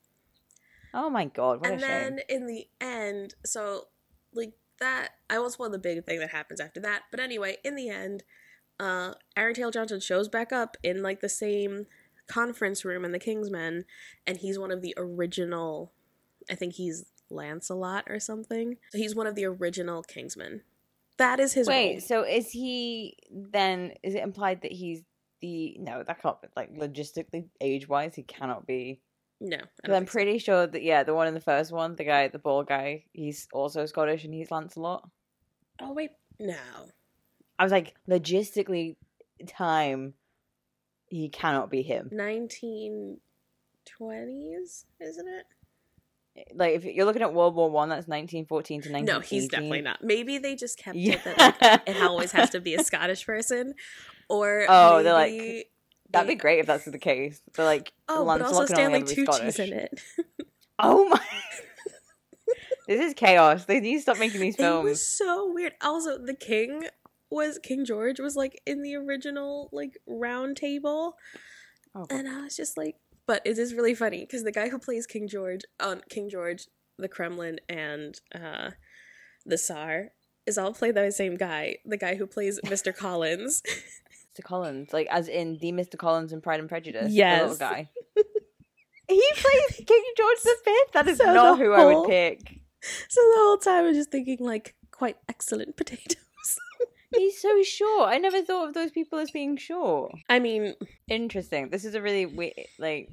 [0.93, 1.89] Oh my god, what and a shame.
[1.89, 3.87] then in the end, so
[4.33, 7.03] like that, I won't spoil the big thing that happens after that.
[7.11, 8.23] But anyway, in the end,
[8.79, 11.87] uh, Aaron Taylor Johnson shows back up in like the same
[12.27, 13.85] conference room in the Kingsmen,
[14.25, 15.91] and he's one of the original.
[16.49, 18.77] I think he's Lancelot or something.
[18.91, 20.61] So he's one of the original Kingsmen.
[21.17, 21.99] That is his Wait, role.
[22.01, 23.93] so is he then?
[24.03, 25.01] Is it implied that he's
[25.41, 26.03] the no?
[26.03, 29.01] That can't be like logistically, age wise, he cannot be.
[29.41, 30.11] No, I 'Cause don't I'm think so.
[30.13, 33.05] pretty sure that yeah, the one in the first one, the guy, the bald guy,
[33.13, 35.09] he's also Scottish and he's Lancelot.
[35.81, 36.55] Oh wait, no.
[37.59, 38.95] I was like, logistically,
[39.47, 40.13] time,
[41.07, 42.09] he cannot be him.
[42.11, 43.19] Nineteen
[43.85, 45.45] twenties, isn't it?
[46.53, 49.05] Like if you're looking at World War One, that's 1914 to 1918.
[49.05, 50.03] No, he's definitely not.
[50.03, 51.13] Maybe they just kept Yeah.
[51.13, 53.73] it that like, it always has to be a Scottish person,
[54.29, 55.69] or Oh, they're like,
[56.11, 57.41] That'd be great if that's the case.
[57.55, 60.01] They're like, Oh, but also Stanley Tucci's in it.
[60.77, 61.21] Oh my!
[62.87, 63.63] this is chaos.
[63.63, 64.85] They need to stop making these films.
[64.85, 65.71] It was so weird.
[65.81, 66.87] Also, the king
[67.29, 71.15] was King George was like in the original like round table,
[71.95, 74.79] Oh, and I was just like, but it is really funny because the guy who
[74.79, 78.71] plays King George on King George, the Kremlin, and uh
[79.45, 80.09] the Tsar
[80.45, 81.77] is all played by the same guy.
[81.85, 82.95] The guy who plays Mr.
[82.95, 83.61] Collins.
[84.37, 84.43] Mr.
[84.43, 85.97] Collins, like as in the Mr.
[85.97, 87.11] Collins in Pride and Prejudice.
[87.11, 87.39] Yes.
[87.41, 87.89] the little guy.
[89.07, 90.91] he plays King George the Fifth.
[90.93, 92.59] That is So not who I would pick.
[93.09, 96.17] So the whole time I was just thinking like quite excellent potatoes.
[97.15, 98.09] He's so short.
[98.09, 100.13] I never thought of those people as being short.
[100.29, 100.75] I mean,
[101.07, 101.69] Interesting.
[101.69, 102.53] This is a really weird.
[102.79, 103.09] Like,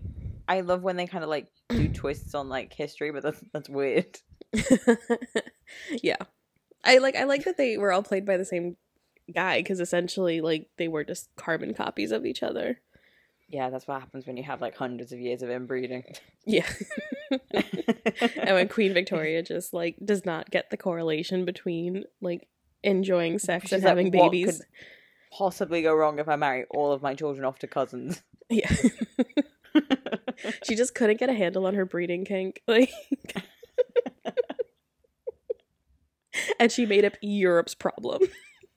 [0.49, 3.69] I love when they kind of like do twists on like history, but that's that's
[3.69, 4.19] weird.
[6.03, 6.17] yeah.
[6.85, 8.77] I like I like that they were all played by the same
[9.33, 12.81] guy because essentially like they were just carbon copies of each other.
[13.49, 16.05] Yeah, that's what happens when you have like hundreds of years of inbreeding.
[16.47, 16.69] Yeah.
[17.53, 22.49] and when Queen Victoria just like does not get the correlation between like
[22.83, 24.59] enjoying sex She's and like, having "What babies.
[24.59, 24.67] could
[25.37, 28.23] possibly go wrong if I marry all of my children off to cousins?
[28.51, 28.71] Yeah.
[30.65, 32.61] she just couldn't get a handle on her breeding kink.
[32.69, 32.91] Like
[36.59, 38.23] And she made up Europe's problem.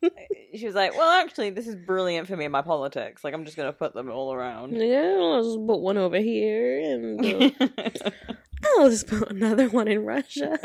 [0.56, 3.24] she was like, "Well, actually, this is brilliant for me in my politics.
[3.24, 6.80] Like, I'm just gonna put them all around." Yeah, I'll just put one over here
[6.82, 7.50] and uh,
[8.78, 10.60] I'll just put another one in Russia.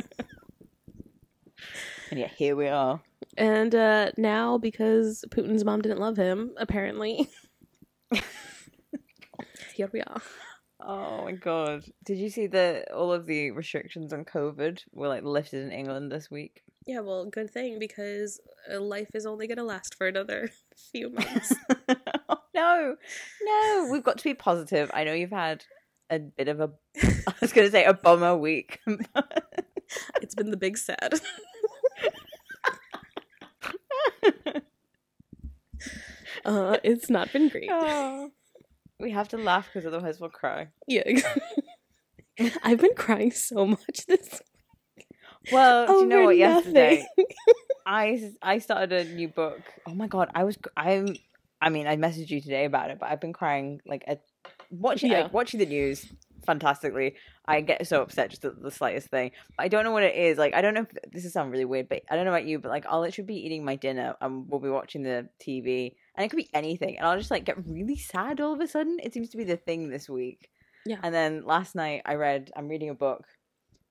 [2.11, 3.01] And yeah, here we are.
[3.37, 7.29] And uh, now, because Putin's mom didn't love him, apparently,
[9.75, 10.21] here we are.
[10.83, 11.85] Oh my god!
[12.05, 16.11] Did you see that all of the restrictions on COVID were like lifted in England
[16.11, 16.63] this week?
[16.87, 18.41] Yeah, well, good thing because
[18.73, 20.49] uh, life is only going to last for another
[20.93, 21.55] few months.
[21.89, 22.97] oh, no,
[23.43, 24.91] no, we've got to be positive.
[24.95, 25.65] I know you've had
[26.09, 26.71] a bit of a,
[27.03, 28.81] I was going to say a bummer week.
[30.23, 31.21] it's been the big sad.
[36.45, 37.69] Uh, it's not been great.
[37.73, 38.31] Oh.
[38.99, 40.69] we have to laugh because otherwise we'll cry.
[40.87, 41.03] Yeah.
[42.63, 44.41] I've been crying so much this
[44.97, 45.07] week.
[45.53, 46.37] Well, do you know what?
[46.37, 47.05] Yesterday.
[47.87, 49.61] I I started a new book.
[49.87, 51.17] Oh my god, I was I'm.
[51.61, 54.19] I mean, I messaged you today about it, but I've been crying like a
[54.71, 55.23] watching Yeah.
[55.23, 56.11] like, watching the news
[56.45, 57.17] fantastically.
[57.47, 59.33] I get so upset just at the slightest thing.
[59.59, 60.39] I don't know what it is.
[60.39, 62.47] Like, I don't know if this is sound really weird, but I don't know about
[62.47, 65.95] you, but like, I'll literally be eating my dinner and we'll be watching the TV,
[66.15, 68.67] and it could be anything, and I'll just like get really sad all of a
[68.67, 68.99] sudden.
[69.03, 70.51] It seems to be the thing this week.
[70.87, 70.99] Yeah.
[71.03, 72.51] And then last night I read.
[72.57, 73.25] I'm reading a book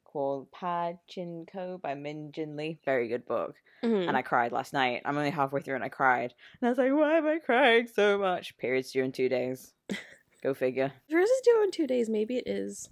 [0.06, 2.80] called Pachinko by Min Jin Lee.
[2.84, 3.56] Very good book.
[3.84, 4.08] Mhm.
[4.08, 5.04] And I cried last night.
[5.06, 6.34] I'm only halfway through and I cried.
[6.60, 8.58] And I was like, why am I crying so much?
[8.58, 9.74] Periods due in two days.
[10.42, 10.94] Go figure.
[11.08, 12.90] If yours is due in two days, maybe it is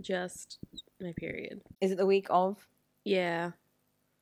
[0.00, 0.58] just
[1.00, 1.62] my period.
[1.80, 2.56] Is it the week of?
[3.04, 3.52] Yeah.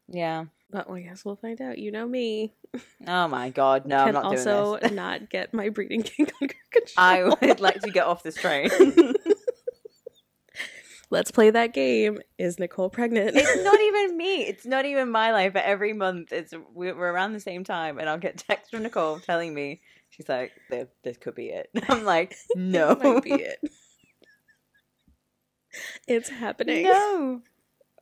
[0.09, 0.47] Yeah.
[0.71, 1.79] But I guess we'll find out.
[1.79, 2.53] You know me.
[3.07, 4.85] Oh my god, no, I'm not also doing this.
[4.85, 6.93] Also not get my breeding kink under control.
[6.99, 8.69] I would like to get off this train.
[11.09, 12.19] Let's play that game.
[12.37, 13.37] Is Nicole pregnant?
[13.37, 14.43] it's not even me.
[14.43, 15.53] It's not even my life.
[15.53, 18.83] But every month, it's we're we're around the same time, and I'll get text from
[18.83, 19.81] Nicole telling me
[20.17, 23.59] she's like, "This, this could be it." I'm like, "No, That might be it.
[26.09, 26.85] It's happening.
[26.85, 27.43] no."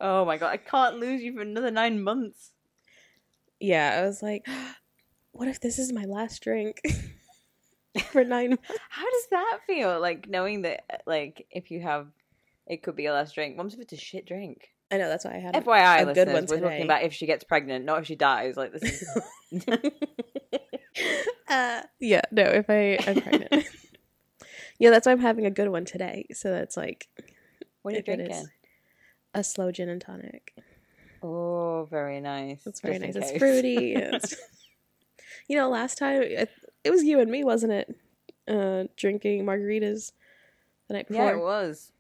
[0.00, 2.52] Oh my god, I can't lose you for another nine months.
[3.60, 4.46] Yeah, I was like,
[5.32, 6.80] what if this is my last drink
[8.10, 8.68] for nine months?
[8.90, 9.98] How does that feel?
[10.00, 12.08] Like knowing that, like, if you have,
[12.66, 13.56] it could be a last drink.
[13.56, 14.68] Mom's if it's a shit drink.
[14.90, 17.02] I know that's why I had a- FYI, a good listeners, one we're talking about
[17.02, 18.56] if she gets pregnant, not if she dies.
[18.56, 18.82] Like this
[19.52, 19.64] is.
[21.48, 23.66] uh, yeah, no, if I I'm pregnant.
[24.78, 26.26] yeah, that's why I'm having a good one today.
[26.32, 27.08] So that's like
[27.82, 28.48] what are you drinking?
[29.34, 30.54] a slow gin and tonic.
[31.22, 32.66] Oh, very nice.
[32.66, 33.30] It's very Just nice.
[33.30, 33.94] It's fruity.
[33.94, 34.36] It's,
[35.48, 36.50] you know, last time it,
[36.84, 37.96] it was you and me, wasn't it?
[38.46, 40.12] Uh, drinking margaritas
[40.88, 41.24] the night before.
[41.24, 41.92] Yeah, it was.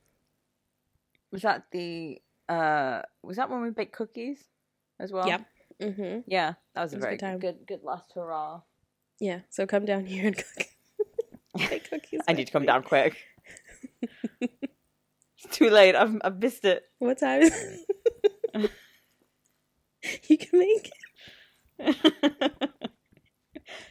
[1.32, 4.44] Was that the uh was that when we baked cookies
[5.00, 5.26] as well?
[5.26, 5.46] Yep.
[5.80, 6.20] mm-hmm.
[6.26, 7.38] Yeah, that was It a was very good time.
[7.38, 8.60] good good last hurrah.
[9.20, 9.40] Yeah.
[9.50, 10.66] So come down here and cook.
[11.70, 12.20] Make cookies.
[12.26, 12.66] I need to come me.
[12.66, 13.16] down quick.
[14.00, 15.94] it's too late.
[15.94, 16.84] I've I've missed it.
[16.98, 17.42] What time?
[17.42, 17.86] is
[20.28, 20.90] you can make.
[21.78, 22.70] it.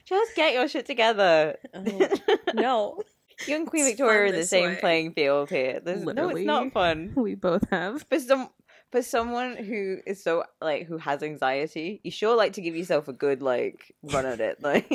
[0.06, 1.58] Just get your shit together.
[1.74, 2.10] Oh,
[2.54, 3.02] no,
[3.48, 4.78] you and Queen It's Victoria are in the same way.
[4.80, 5.80] playing field here.
[5.84, 7.14] There's, no, it's not fun.
[7.16, 8.04] we both have.
[8.04, 8.50] For some,
[8.94, 13.08] for someone who is so like who has anxiety, you sure like to give yourself
[13.08, 14.60] a good like run at it.
[14.62, 14.86] Like,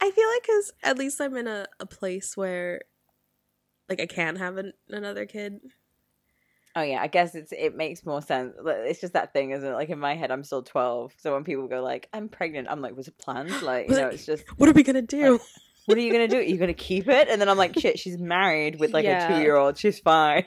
[0.00, 2.80] I feel like because at least I'm in a, a place where,
[3.88, 5.60] like, I can have an, another kid.
[6.74, 8.54] oh yeah, I guess it's it makes more sense.
[8.60, 9.72] Like, It's just that thing, isn't it?
[9.74, 12.82] Like in my head, I'm still twelve, so when people go like, "I'm pregnant," I'm
[12.82, 15.38] like, "Was it planned?" Like, you know, it's just, What are we gonna do?
[15.86, 16.38] what are you gonna do?
[16.38, 17.28] Are you gonna keep it?
[17.28, 19.32] And then I'm like, "Shit, she's married with like Yeah.
[19.32, 19.78] a two year old.
[19.78, 20.44] She's fine."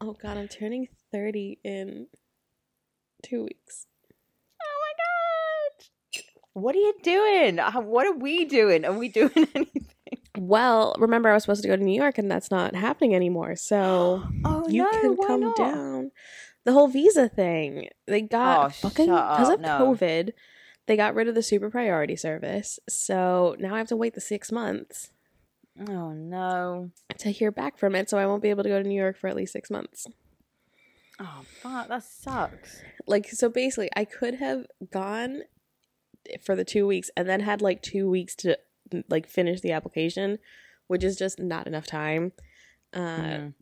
[0.00, 2.06] Oh God, I'm turning thirty in
[3.22, 3.86] two weeks.
[4.62, 6.22] Oh my god!
[6.54, 7.58] What are you doing?
[7.58, 8.84] Uh, what are we doing?
[8.84, 9.86] Are we doing anything?
[10.36, 13.56] Well, remember I was supposed to go to New York, and that's not happening anymore.
[13.56, 15.00] So Oh you no!
[15.00, 15.56] can come not?
[15.56, 16.10] down.
[16.64, 19.78] The whole visa thing, they got Oh, fucking because of no.
[19.80, 20.30] COVID.
[20.86, 24.20] They got rid of the super priority service, so now I have to wait the
[24.22, 25.10] six months
[25.88, 26.90] Oh no!
[27.18, 28.08] to hear back from it.
[28.10, 30.06] So I won't be able to go to New York for at least six months.
[31.20, 31.88] Oh fuck!
[31.88, 32.82] That sucks.
[33.06, 35.42] Like so, basically, I could have gone
[36.42, 38.58] for the two weeks and then had like two weeks to
[39.08, 40.38] like finish the application,
[40.86, 42.32] which is just not enough time.
[42.94, 43.54] Uh, Mhm.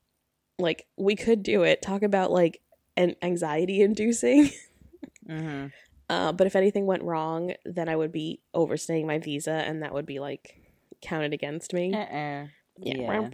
[0.58, 2.60] like we could do it talk about like
[2.96, 4.48] an anxiety inducing
[5.28, 5.72] Mhm.
[6.08, 9.92] uh but if anything went wrong then i would be overstaying my visa and that
[9.92, 10.62] would be like
[11.02, 12.46] counted against me Uh-uh.
[12.78, 13.28] yeah, yeah.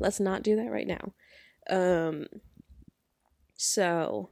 [0.00, 1.12] let's not do that right now
[1.70, 2.26] um
[3.62, 4.30] so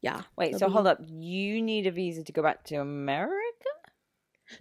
[0.00, 0.98] yeah Wait, so be- hold up.
[1.04, 3.38] You need a visa to go back to America?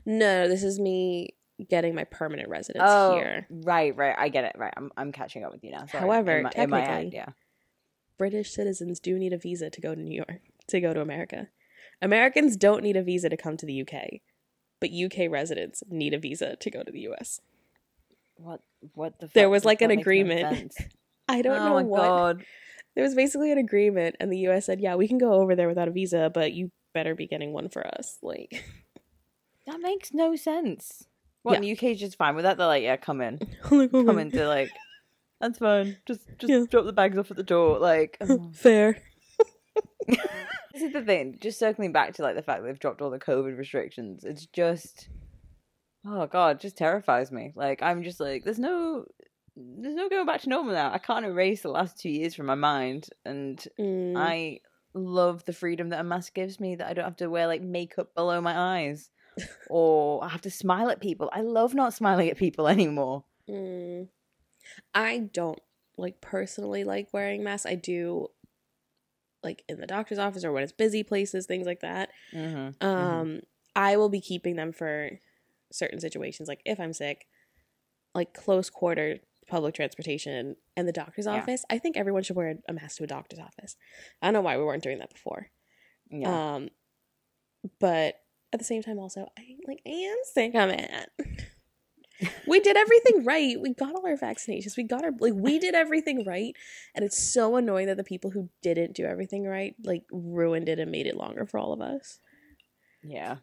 [0.06, 1.36] no this is me
[1.70, 4.16] getting my permanent residence Oh, here right, right.
[4.18, 4.54] I get it.
[4.58, 5.86] Right, I'm I'm catching up with you now.
[5.86, 6.02] Sorry.
[6.02, 7.30] However, in my, in my technically- yeah.
[8.18, 11.48] british citizens do need a visa to go to new york to go to america
[12.02, 13.94] americans don't need a visa to come to the uk
[14.80, 17.40] but uk residents need a visa to go to the us
[18.38, 18.62] What
[18.96, 19.28] what the?
[19.34, 20.74] There was, like, an makes no agreement.
[21.30, 22.02] I don't oh know my what.
[22.02, 22.44] god.
[22.96, 24.66] There was basically an agreement, and the U.S.
[24.66, 27.54] said, "Yeah, we can go over there without a visa, but you better be getting
[27.54, 28.64] one for us." Like,
[29.68, 31.06] That makes no sense.
[31.44, 31.60] What, Yeah.
[31.62, 32.58] the UK's just fine with that?
[32.58, 33.40] They're like, yeah, come in.
[33.72, 34.70] like, Come into like
[35.40, 35.98] that's fine.
[36.06, 36.66] Just just Yeah.
[36.70, 37.80] drop the bags off at the door.
[37.80, 38.52] Like oh.
[38.54, 38.98] Fair.
[40.74, 41.38] This is the thing.
[41.42, 44.24] Just circling back to like the fact that they've dropped all the COVID restrictions.
[44.24, 45.10] It's just,
[46.06, 47.54] oh god, just terrifies me.
[47.56, 49.06] Like I'm just like, there's no,
[49.56, 50.92] there's no going back to normal now.
[50.92, 54.60] I can't erase the last two years from my mind, and Mm, I
[54.94, 56.76] love the freedom that a mask gives me.
[56.76, 59.10] That I don't have to wear like makeup below my eyes,
[59.70, 61.30] or I have to smile at people.
[61.34, 63.26] I love not smiling at people anymore.
[63.50, 64.08] mm.
[64.94, 65.60] I don't
[65.98, 67.66] like personally like wearing masks.
[67.66, 68.30] I do
[69.44, 72.10] like in the doctor's office or when it's busy places, things like that.
[72.34, 72.86] Mm-hmm.
[72.86, 73.42] Um,
[73.76, 75.20] I will be keeping them for
[75.72, 77.28] certain situations, like if I'm sick,
[78.14, 79.20] like close quarter
[79.52, 81.34] public transportation and the doctor's Yeah.
[81.34, 83.76] office, I think everyone should wear a mask to a doctor's office.
[84.22, 85.52] I don't know why we weren't doing that before.
[86.10, 86.56] Yeah.
[86.56, 86.70] Um,
[87.80, 88.16] but
[88.54, 91.10] at the same time, also, I like I am sick of it.
[92.48, 93.60] we did everything right.
[93.60, 94.78] We got all our vaccinations.
[94.78, 96.54] We got our like we did everything right,
[96.96, 100.80] and it's so annoying that the people who didn't do everything right like ruined it
[100.80, 102.20] and made it longer for all of us.
[103.04, 103.38] yeah.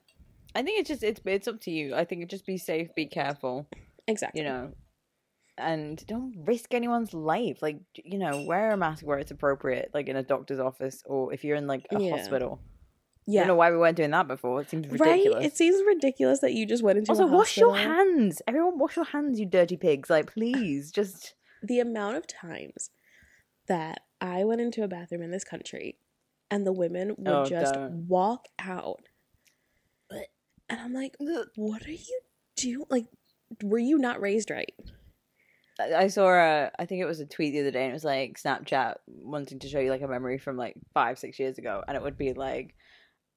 [0.55, 1.95] I think it's just it's it's up to you.
[1.95, 3.69] I think it just be safe, be careful.
[4.07, 4.41] Exactly.
[4.41, 4.73] you know
[5.59, 10.09] and don't risk anyone's life like you know wear a mask where it's appropriate like
[10.09, 12.11] in a doctor's office or if you're in like a Yeah.
[12.17, 12.61] hospital
[13.29, 15.37] i don't know why we weren't doing that before it seems ridiculous.
[15.37, 15.45] Right?
[15.45, 19.05] It seems ridiculous that you just went into also wash your hands everyone wash your
[19.05, 22.91] hands you dirty pigs like please just the amount of times
[23.67, 25.99] that I went into a bathroom in this country
[26.51, 28.09] and the women would Oh, just don't.
[28.09, 29.03] walk out.
[30.71, 31.15] And I'm like,
[31.57, 32.21] what are you
[32.57, 32.85] doing?
[32.91, 33.07] Like,
[33.63, 34.73] were you not raised right?
[35.81, 38.05] I saw a, I think it was a tweet the other day, and it was
[38.05, 41.83] like Snapchat wanting to show you like a memory from like five, six years ago,
[41.87, 42.75] and it would be like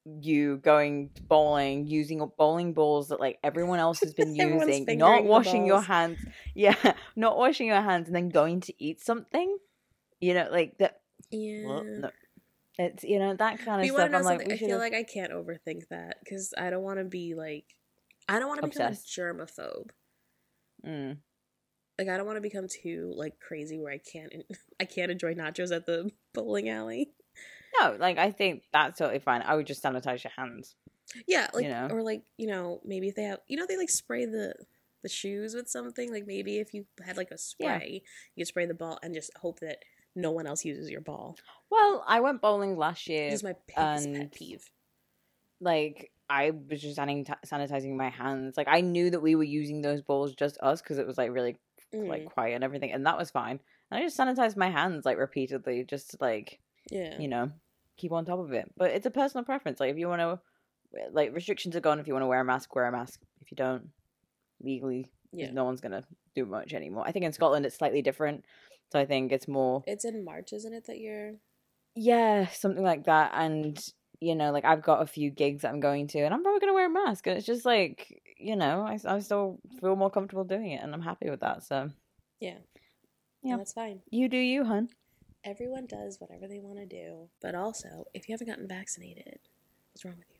[0.05, 5.65] you going bowling, using bowling balls that like everyone else has been using, not washing
[5.65, 6.17] your hands,
[6.55, 6.75] yeah,
[7.15, 9.57] not washing your hands, and then going to eat something,
[10.19, 11.01] you know, like that.
[11.29, 11.65] Yeah.
[11.65, 12.09] well, no.
[12.79, 14.11] It's you know that kind of you stuff.
[14.13, 14.51] I'm like, something?
[14.53, 17.65] I feel like I can't overthink that because I don't want to be like,
[18.27, 19.89] I don't want to become a germaphobe.
[20.85, 21.17] Mm.
[22.01, 24.33] Like, I don't want to become too like crazy where I can't,
[24.79, 27.11] I can't enjoy nachos at the bowling alley.
[27.79, 29.43] no, like I think that's totally fine.
[29.45, 30.75] I would just sanitize your hands.
[31.27, 31.89] Yeah, like know?
[31.91, 34.55] or like you know maybe if they have you know they like spray the
[35.03, 37.77] the shoes with something like maybe if you had like a Yeah.
[37.77, 38.01] spray
[38.35, 39.79] you could spray the ball and just hope that
[40.15, 41.37] no one else uses your ball.
[41.69, 43.29] Well, I went bowling last year.
[43.29, 44.69] This is my pet peeve.
[45.59, 48.55] like I was just sanitizing my hands.
[48.57, 51.31] Like I knew that we were using those balls just us because it was like
[51.31, 51.57] really
[51.93, 53.59] like Mm, quiet and everything, and that was fine.
[53.89, 57.51] And I just sanitized my hands like repeatedly, just to like yeah, you know
[57.97, 58.71] keep on top of it.
[58.75, 59.79] But it's a personal preference.
[59.79, 60.39] Like if you want to,
[61.11, 61.99] like restrictions are gone.
[61.99, 63.19] If you want to wear a mask, wear a mask.
[63.39, 63.89] If you don't,
[64.61, 65.51] legally, yeah.
[65.51, 66.03] no one's gonna
[66.35, 67.03] do much anymore.
[67.05, 68.45] I think in Scotland it's slightly different.
[68.91, 70.87] So I think it's more It's in March, isn't it?
[70.87, 71.33] That you're
[71.95, 73.31] yeah, something like that.
[73.33, 73.79] And
[74.19, 76.59] you know, like I've got a few gigs that I'm going to, and I'm probably
[76.59, 77.27] gonna wear a mask.
[77.27, 80.93] And it's just like you know, I, I still feel more comfortable doing it, and
[80.93, 81.63] I'm happy with that.
[81.63, 81.89] So
[82.39, 82.57] yeah,
[83.43, 83.57] Yeah.
[83.57, 84.01] That's fine.
[84.09, 84.89] you do you, hun.
[85.43, 89.39] Everyone does whatever they want to do, but also if you haven't gotten vaccinated,
[89.91, 90.37] what's wrong with you?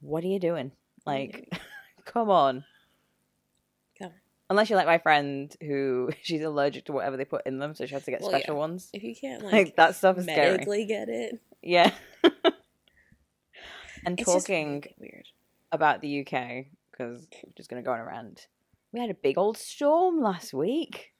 [0.00, 0.72] What are you doing?
[1.06, 1.60] Are you Like,
[2.06, 2.64] come on.
[3.98, 4.12] Come on.
[4.48, 7.84] Unless you're like my friend who she's allergic to whatever they put in them, so
[7.86, 8.58] she has to get Well, special yeah.
[8.60, 8.88] ones.
[8.94, 10.86] If you can't Like, like, that stuff is scary.
[10.86, 11.92] get it, Yeah.
[14.04, 15.26] and it's talking really weird.
[15.72, 16.66] about the UK,
[17.00, 18.48] because we're just gonna go on a rant.
[18.92, 21.12] We had a big old storm last week.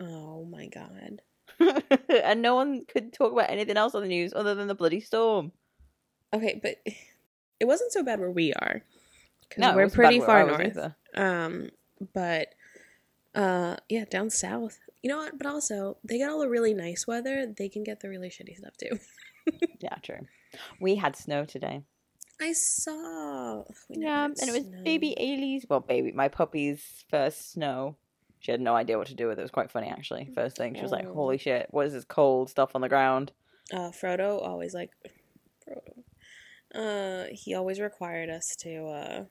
[0.00, 1.22] Oh my god.
[2.08, 5.00] and no one could talk about anything else on the news other than the bloody
[5.00, 5.52] storm.
[6.32, 6.76] Okay, but
[7.60, 8.82] it wasn't so bad where we are.
[9.56, 10.92] No, we're pretty far north.
[11.14, 11.70] Um,
[12.12, 12.54] but
[13.34, 14.78] uh, yeah, down south.
[15.02, 15.38] You know what?
[15.38, 17.46] But also, they get all the really nice weather.
[17.56, 18.98] They can get the really shitty stuff too.
[19.80, 20.26] Yeah, true.
[20.78, 21.80] We had snow today.
[22.40, 23.64] I saw.
[23.88, 24.82] Yeah, and it was snow.
[24.84, 25.66] baby Ailey's.
[25.68, 27.96] Well, baby, my puppy's first snow.
[28.40, 29.40] She had no idea what to do with it.
[29.40, 30.30] It was quite funny, actually.
[30.34, 31.06] First thing, she was like.
[31.06, 31.66] "Holy shit!
[31.70, 33.32] What is this cold stuff on the ground?"
[33.72, 34.90] Uh, Frodo always like
[35.68, 36.04] Frodo.
[36.74, 39.24] Uh, he always required us to uh,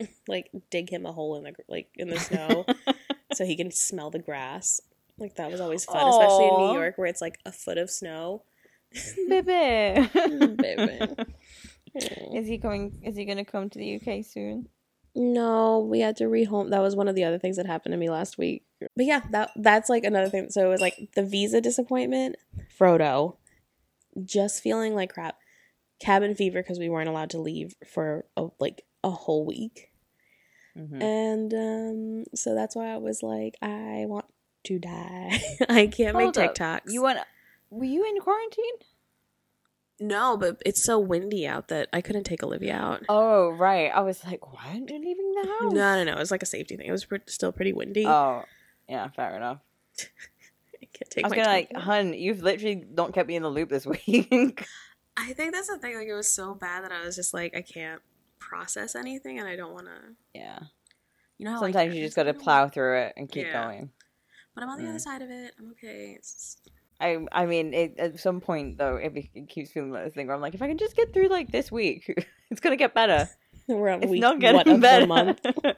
[0.28, 2.64] like dig him a hole in the like in the snow
[3.32, 4.80] so he can smell the grass.
[5.18, 7.90] Like that was always fun, especially in New York where it's like a foot of
[7.90, 8.42] snow.
[9.28, 10.08] baby.
[10.56, 10.98] Baby.
[11.94, 13.00] Is he coming?
[13.04, 14.68] Is he gonna come to the UK soon?
[15.14, 16.70] No, we had to rehome.
[16.70, 18.64] That was one of the other things that happened to me last week.
[18.96, 20.50] But yeah, that that's like another thing.
[20.50, 22.36] So it was like the visa disappointment,
[22.78, 23.36] Frodo,
[24.24, 25.36] just feeling like crap,
[26.00, 29.90] cabin fever because we weren't allowed to leave for a, like a whole week,
[30.78, 31.02] Mhm.
[31.02, 34.26] and um, so that's why I was like, I want
[34.64, 35.40] to die.
[35.68, 36.54] I can't make up.
[36.54, 36.82] TikToks.
[36.92, 37.18] You want?
[37.70, 38.74] Were you in quarantine?
[40.00, 43.02] No, but it's so windy out that I couldn't take Olivia out.
[43.08, 43.90] Oh, right.
[43.94, 45.60] I was like, why aren't you leaving the house?
[45.74, 46.12] No, no, no.
[46.12, 46.86] It was like a safety thing.
[46.86, 48.06] It was pre- still pretty windy.
[48.06, 48.44] Oh,
[48.88, 49.58] yeah, fair enough.
[50.82, 51.82] I can't take I was my gonna like, out.
[51.82, 54.66] hun, you've literally don't kept me in the loop this week.
[55.16, 55.94] I think that's the thing.
[55.96, 58.00] Like, it was so bad that I was just like, I can't
[58.38, 60.14] process anything, and I don't want to.
[60.34, 60.58] yeah.
[61.38, 63.64] You know, how Sometimes like, you just gotta plow through it and keep Yeah.
[63.64, 63.90] going.
[64.54, 65.00] But I'm on the other Mm.
[65.00, 65.54] side of it.
[65.58, 66.14] I'm okay.
[66.18, 66.70] It's just,
[67.00, 70.26] I I mean, it, at some point though, it, it keeps feeling like this thing
[70.26, 72.04] where I'm like, if I can just get through like this week,
[72.50, 73.28] it's gonna get better.
[73.68, 75.00] we're on It's week not what getting of better.
[75.02, 75.40] the month.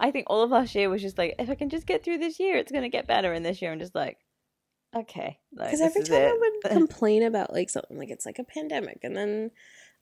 [0.00, 2.18] I think all of last year was just like, if I can just get through
[2.18, 3.32] this year, it's gonna get better.
[3.32, 4.16] And this year, I'm just like,
[4.96, 8.44] okay, because like, every time I would complain about like something like it's like a
[8.44, 9.50] pandemic, and then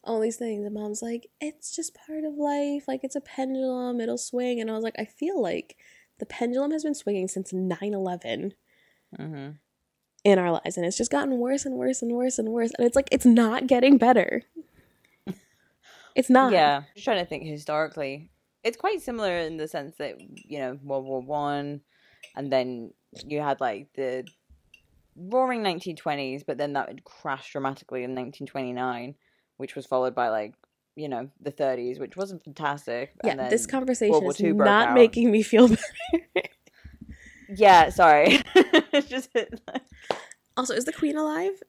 [0.04, 2.84] all these things, and mom's like, it's just part of life.
[2.88, 4.60] Like it's a pendulum, it'll swing.
[4.60, 5.76] And I was like, I feel like
[6.18, 8.54] the pendulum has been swinging since 9 11
[9.18, 9.50] mm-hmm.
[10.24, 12.72] in our lives, and it's just gotten worse and worse and worse and worse.
[12.78, 14.42] And it's like it's not getting better.
[16.16, 16.52] It's not.
[16.52, 18.30] Yeah, I'm just trying to think historically.
[18.64, 21.82] It's quite similar in the sense that you know World War One,
[22.36, 22.92] and then
[23.26, 24.26] you had like the
[25.16, 29.14] roaring 1920s, but then that would crash dramatically in 1929,
[29.56, 30.54] which was followed by like
[30.96, 33.12] you know the 30s, which wasn't fantastic.
[33.24, 34.94] Yeah, this conversation is not out.
[34.94, 35.68] making me feel
[36.12, 36.48] better.
[37.48, 38.40] yeah, sorry.
[39.08, 39.30] just
[40.56, 41.62] also, is the Queen alive?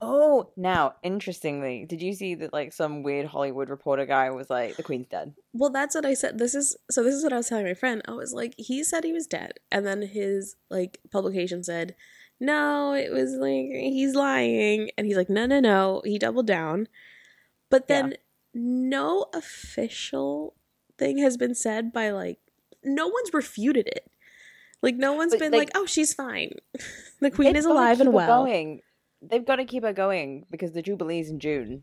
[0.00, 4.76] Oh, now interestingly, did you see that like some weird Hollywood reporter guy was like
[4.76, 5.34] the Queen's dead?
[5.52, 6.38] Well, that's what I said.
[6.38, 7.02] This is so.
[7.02, 8.02] This is what I was telling my friend.
[8.06, 11.96] I was like, he said he was dead, and then his like publication said,
[12.38, 16.02] no, it was like he's lying, and he's like, no, no, no.
[16.04, 16.86] He doubled down,
[17.68, 18.16] but then yeah.
[18.54, 20.54] no official
[20.96, 22.38] thing has been said by like
[22.84, 24.10] no one's refuted it.
[24.82, 26.52] Like no one's but, been like, like, "Oh, she's fine.
[27.20, 28.80] the queen is alive and well." Going
[29.22, 31.82] they've got to keep her going because the Jubilee's in June.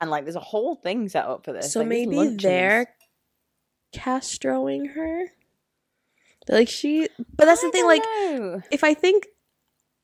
[0.00, 1.72] And like there's a whole thing set up for this.
[1.72, 2.94] So like, maybe they're
[3.92, 5.24] castroing her.
[6.48, 8.62] Like she but that's I the thing, like know.
[8.70, 9.26] if I think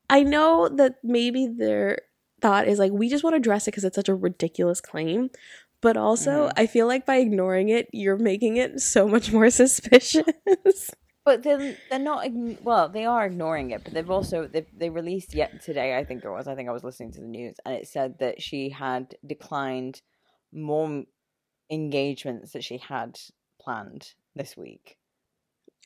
[0.09, 1.99] I know that maybe their
[2.41, 5.29] thought is like we just want to address it because it's such a ridiculous claim.
[5.81, 6.51] But also, mm.
[6.57, 10.91] I feel like by ignoring it, you're making it so much more suspicious.
[11.25, 12.27] But they're they're not
[12.61, 12.87] well.
[12.87, 15.97] They are ignoring it, but they've also they they released yet today.
[15.97, 16.47] I think it was.
[16.47, 20.01] I think I was listening to the news, and it said that she had declined
[20.53, 21.03] more
[21.71, 23.19] engagements that she had
[23.59, 24.97] planned this week.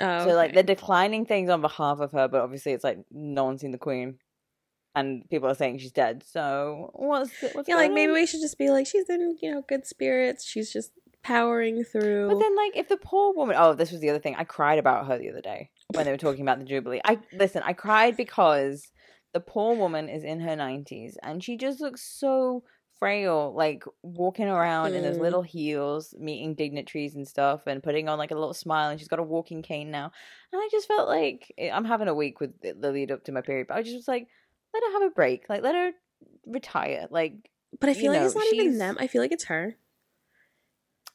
[0.01, 3.45] Oh, so like they're declining things on behalf of her, but obviously it's like no
[3.45, 4.17] one's seen the queen,
[4.95, 6.23] and people are saying she's dead.
[6.25, 7.75] So what's what's yeah?
[7.75, 7.95] Like on?
[7.95, 10.45] maybe we should just be like she's in you know good spirits.
[10.45, 10.91] She's just
[11.29, 12.27] powering through.
[12.27, 14.35] But then, like, if the poor woman, oh, this was the other thing.
[14.37, 17.01] I cried about her the other day when they were talking about the Jubilee.
[17.05, 17.61] I listen.
[17.63, 18.91] I cried because
[19.33, 22.63] the poor woman is in her nineties and she just looks so
[22.97, 24.95] frail, like walking around mm.
[24.95, 25.21] in those mm.
[25.21, 28.89] little heels, meeting dignitaries and stuff, and putting on like a little smile.
[28.89, 30.11] And she's got a walking cane now.
[30.51, 33.31] And I just felt like eh, I'm having a week with the lead up to
[33.31, 34.27] my period, but I just was like,
[34.73, 35.91] let her have a break, like let her
[36.45, 37.33] retire, like.
[37.79, 38.97] But I feel like know, it's not even them.
[38.99, 39.77] I feel like it's her.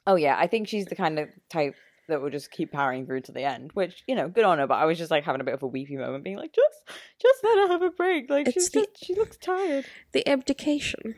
[0.07, 1.75] Oh yeah, I think she's the kind of type
[2.09, 3.71] that will just keep powering through to the end.
[3.73, 4.67] Which you know, good on her.
[4.67, 6.99] But I was just like having a bit of a weepy moment, being like, just,
[7.21, 8.29] just let her have a break.
[8.29, 9.87] Like it's she's the, just, she looks tired.
[10.13, 11.15] The abdication.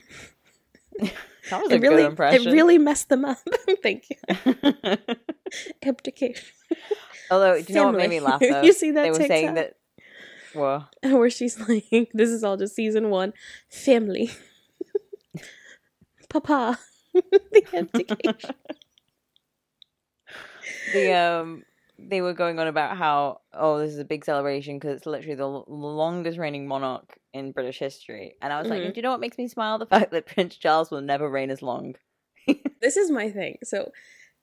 [1.01, 2.49] that was it a really, good impression.
[2.49, 3.39] It really messed them up.
[3.83, 4.97] Thank you.
[5.83, 6.47] abdication.
[7.31, 8.41] Although, do you know what made me laugh?
[8.41, 8.63] Though?
[8.63, 9.03] you see that?
[9.03, 9.37] They were TikTok?
[9.37, 9.75] saying that.
[10.55, 11.85] Well, where she's like,
[12.15, 13.35] "This is all just season one,
[13.69, 14.31] family."
[16.31, 16.79] Papa.
[17.53, 18.55] the abdication.
[20.93, 21.63] the um
[21.99, 25.35] they were going on about how oh this is a big celebration because it's literally
[25.35, 28.85] the l- longest reigning monarch in British history, and I was mm-hmm.
[28.85, 29.79] like, do you know what makes me smile?
[29.79, 31.97] The fact that Prince Charles will never reign as long.
[32.81, 33.59] this is my thing.
[33.65, 33.93] So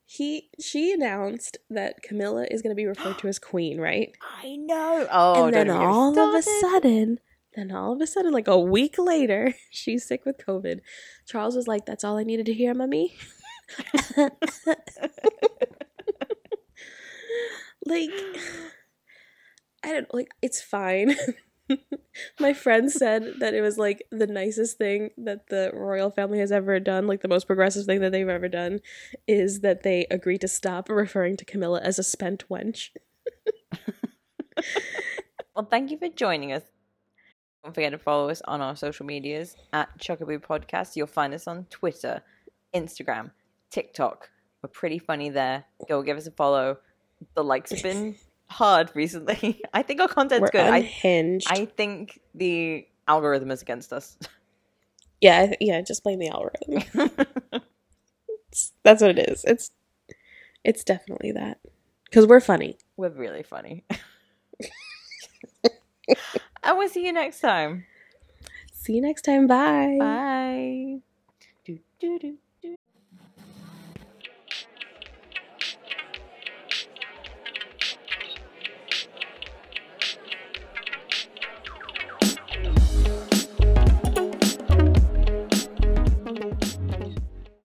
[0.06, 4.16] he she announced that Camilla is going to be referred to as queen, right?
[4.44, 5.08] I know.
[5.12, 7.20] Oh, and then all of a sudden
[7.56, 10.80] then all of a sudden, like a week later, she's sick with COVID.
[11.26, 13.16] Charles was like, That's all I needed to hear, mummy.
[17.86, 18.10] like,
[19.84, 21.16] I don't like, it's fine.
[22.40, 26.52] My friend said that it was like the nicest thing that the royal family has
[26.52, 28.80] ever done, like the most progressive thing that they've ever done,
[29.28, 32.90] is that they agreed to stop referring to Camilla as a spent wench.
[35.56, 36.64] well, thank you for joining us
[37.64, 40.96] don't forget to follow us on our social medias at Chuckaboo Podcast.
[40.96, 42.22] You'll find us on Twitter,
[42.76, 43.32] Instagram,
[43.70, 44.30] TikTok.
[44.62, 45.64] We're pretty funny there.
[45.88, 46.78] Go give us a follow.
[47.36, 48.16] The likes have been
[48.48, 49.62] hard recently.
[49.74, 50.74] I think our content's We're good.
[50.74, 51.48] Unhinged.
[51.50, 54.18] I, I think the algorithm is against us.
[55.22, 55.82] Yeah, yeah.
[55.82, 56.84] Just blame the algorithm.
[58.84, 59.46] That's what it is.
[59.46, 59.72] It's
[60.66, 61.60] it's definitely that
[62.06, 62.78] because we're funny.
[62.98, 63.86] We're really funny.
[66.64, 67.86] I will see you next time.
[68.72, 69.48] See you next time.
[69.48, 69.98] Bye.
[70.00, 71.00] Bye.
[71.66, 72.38] Do, do, do.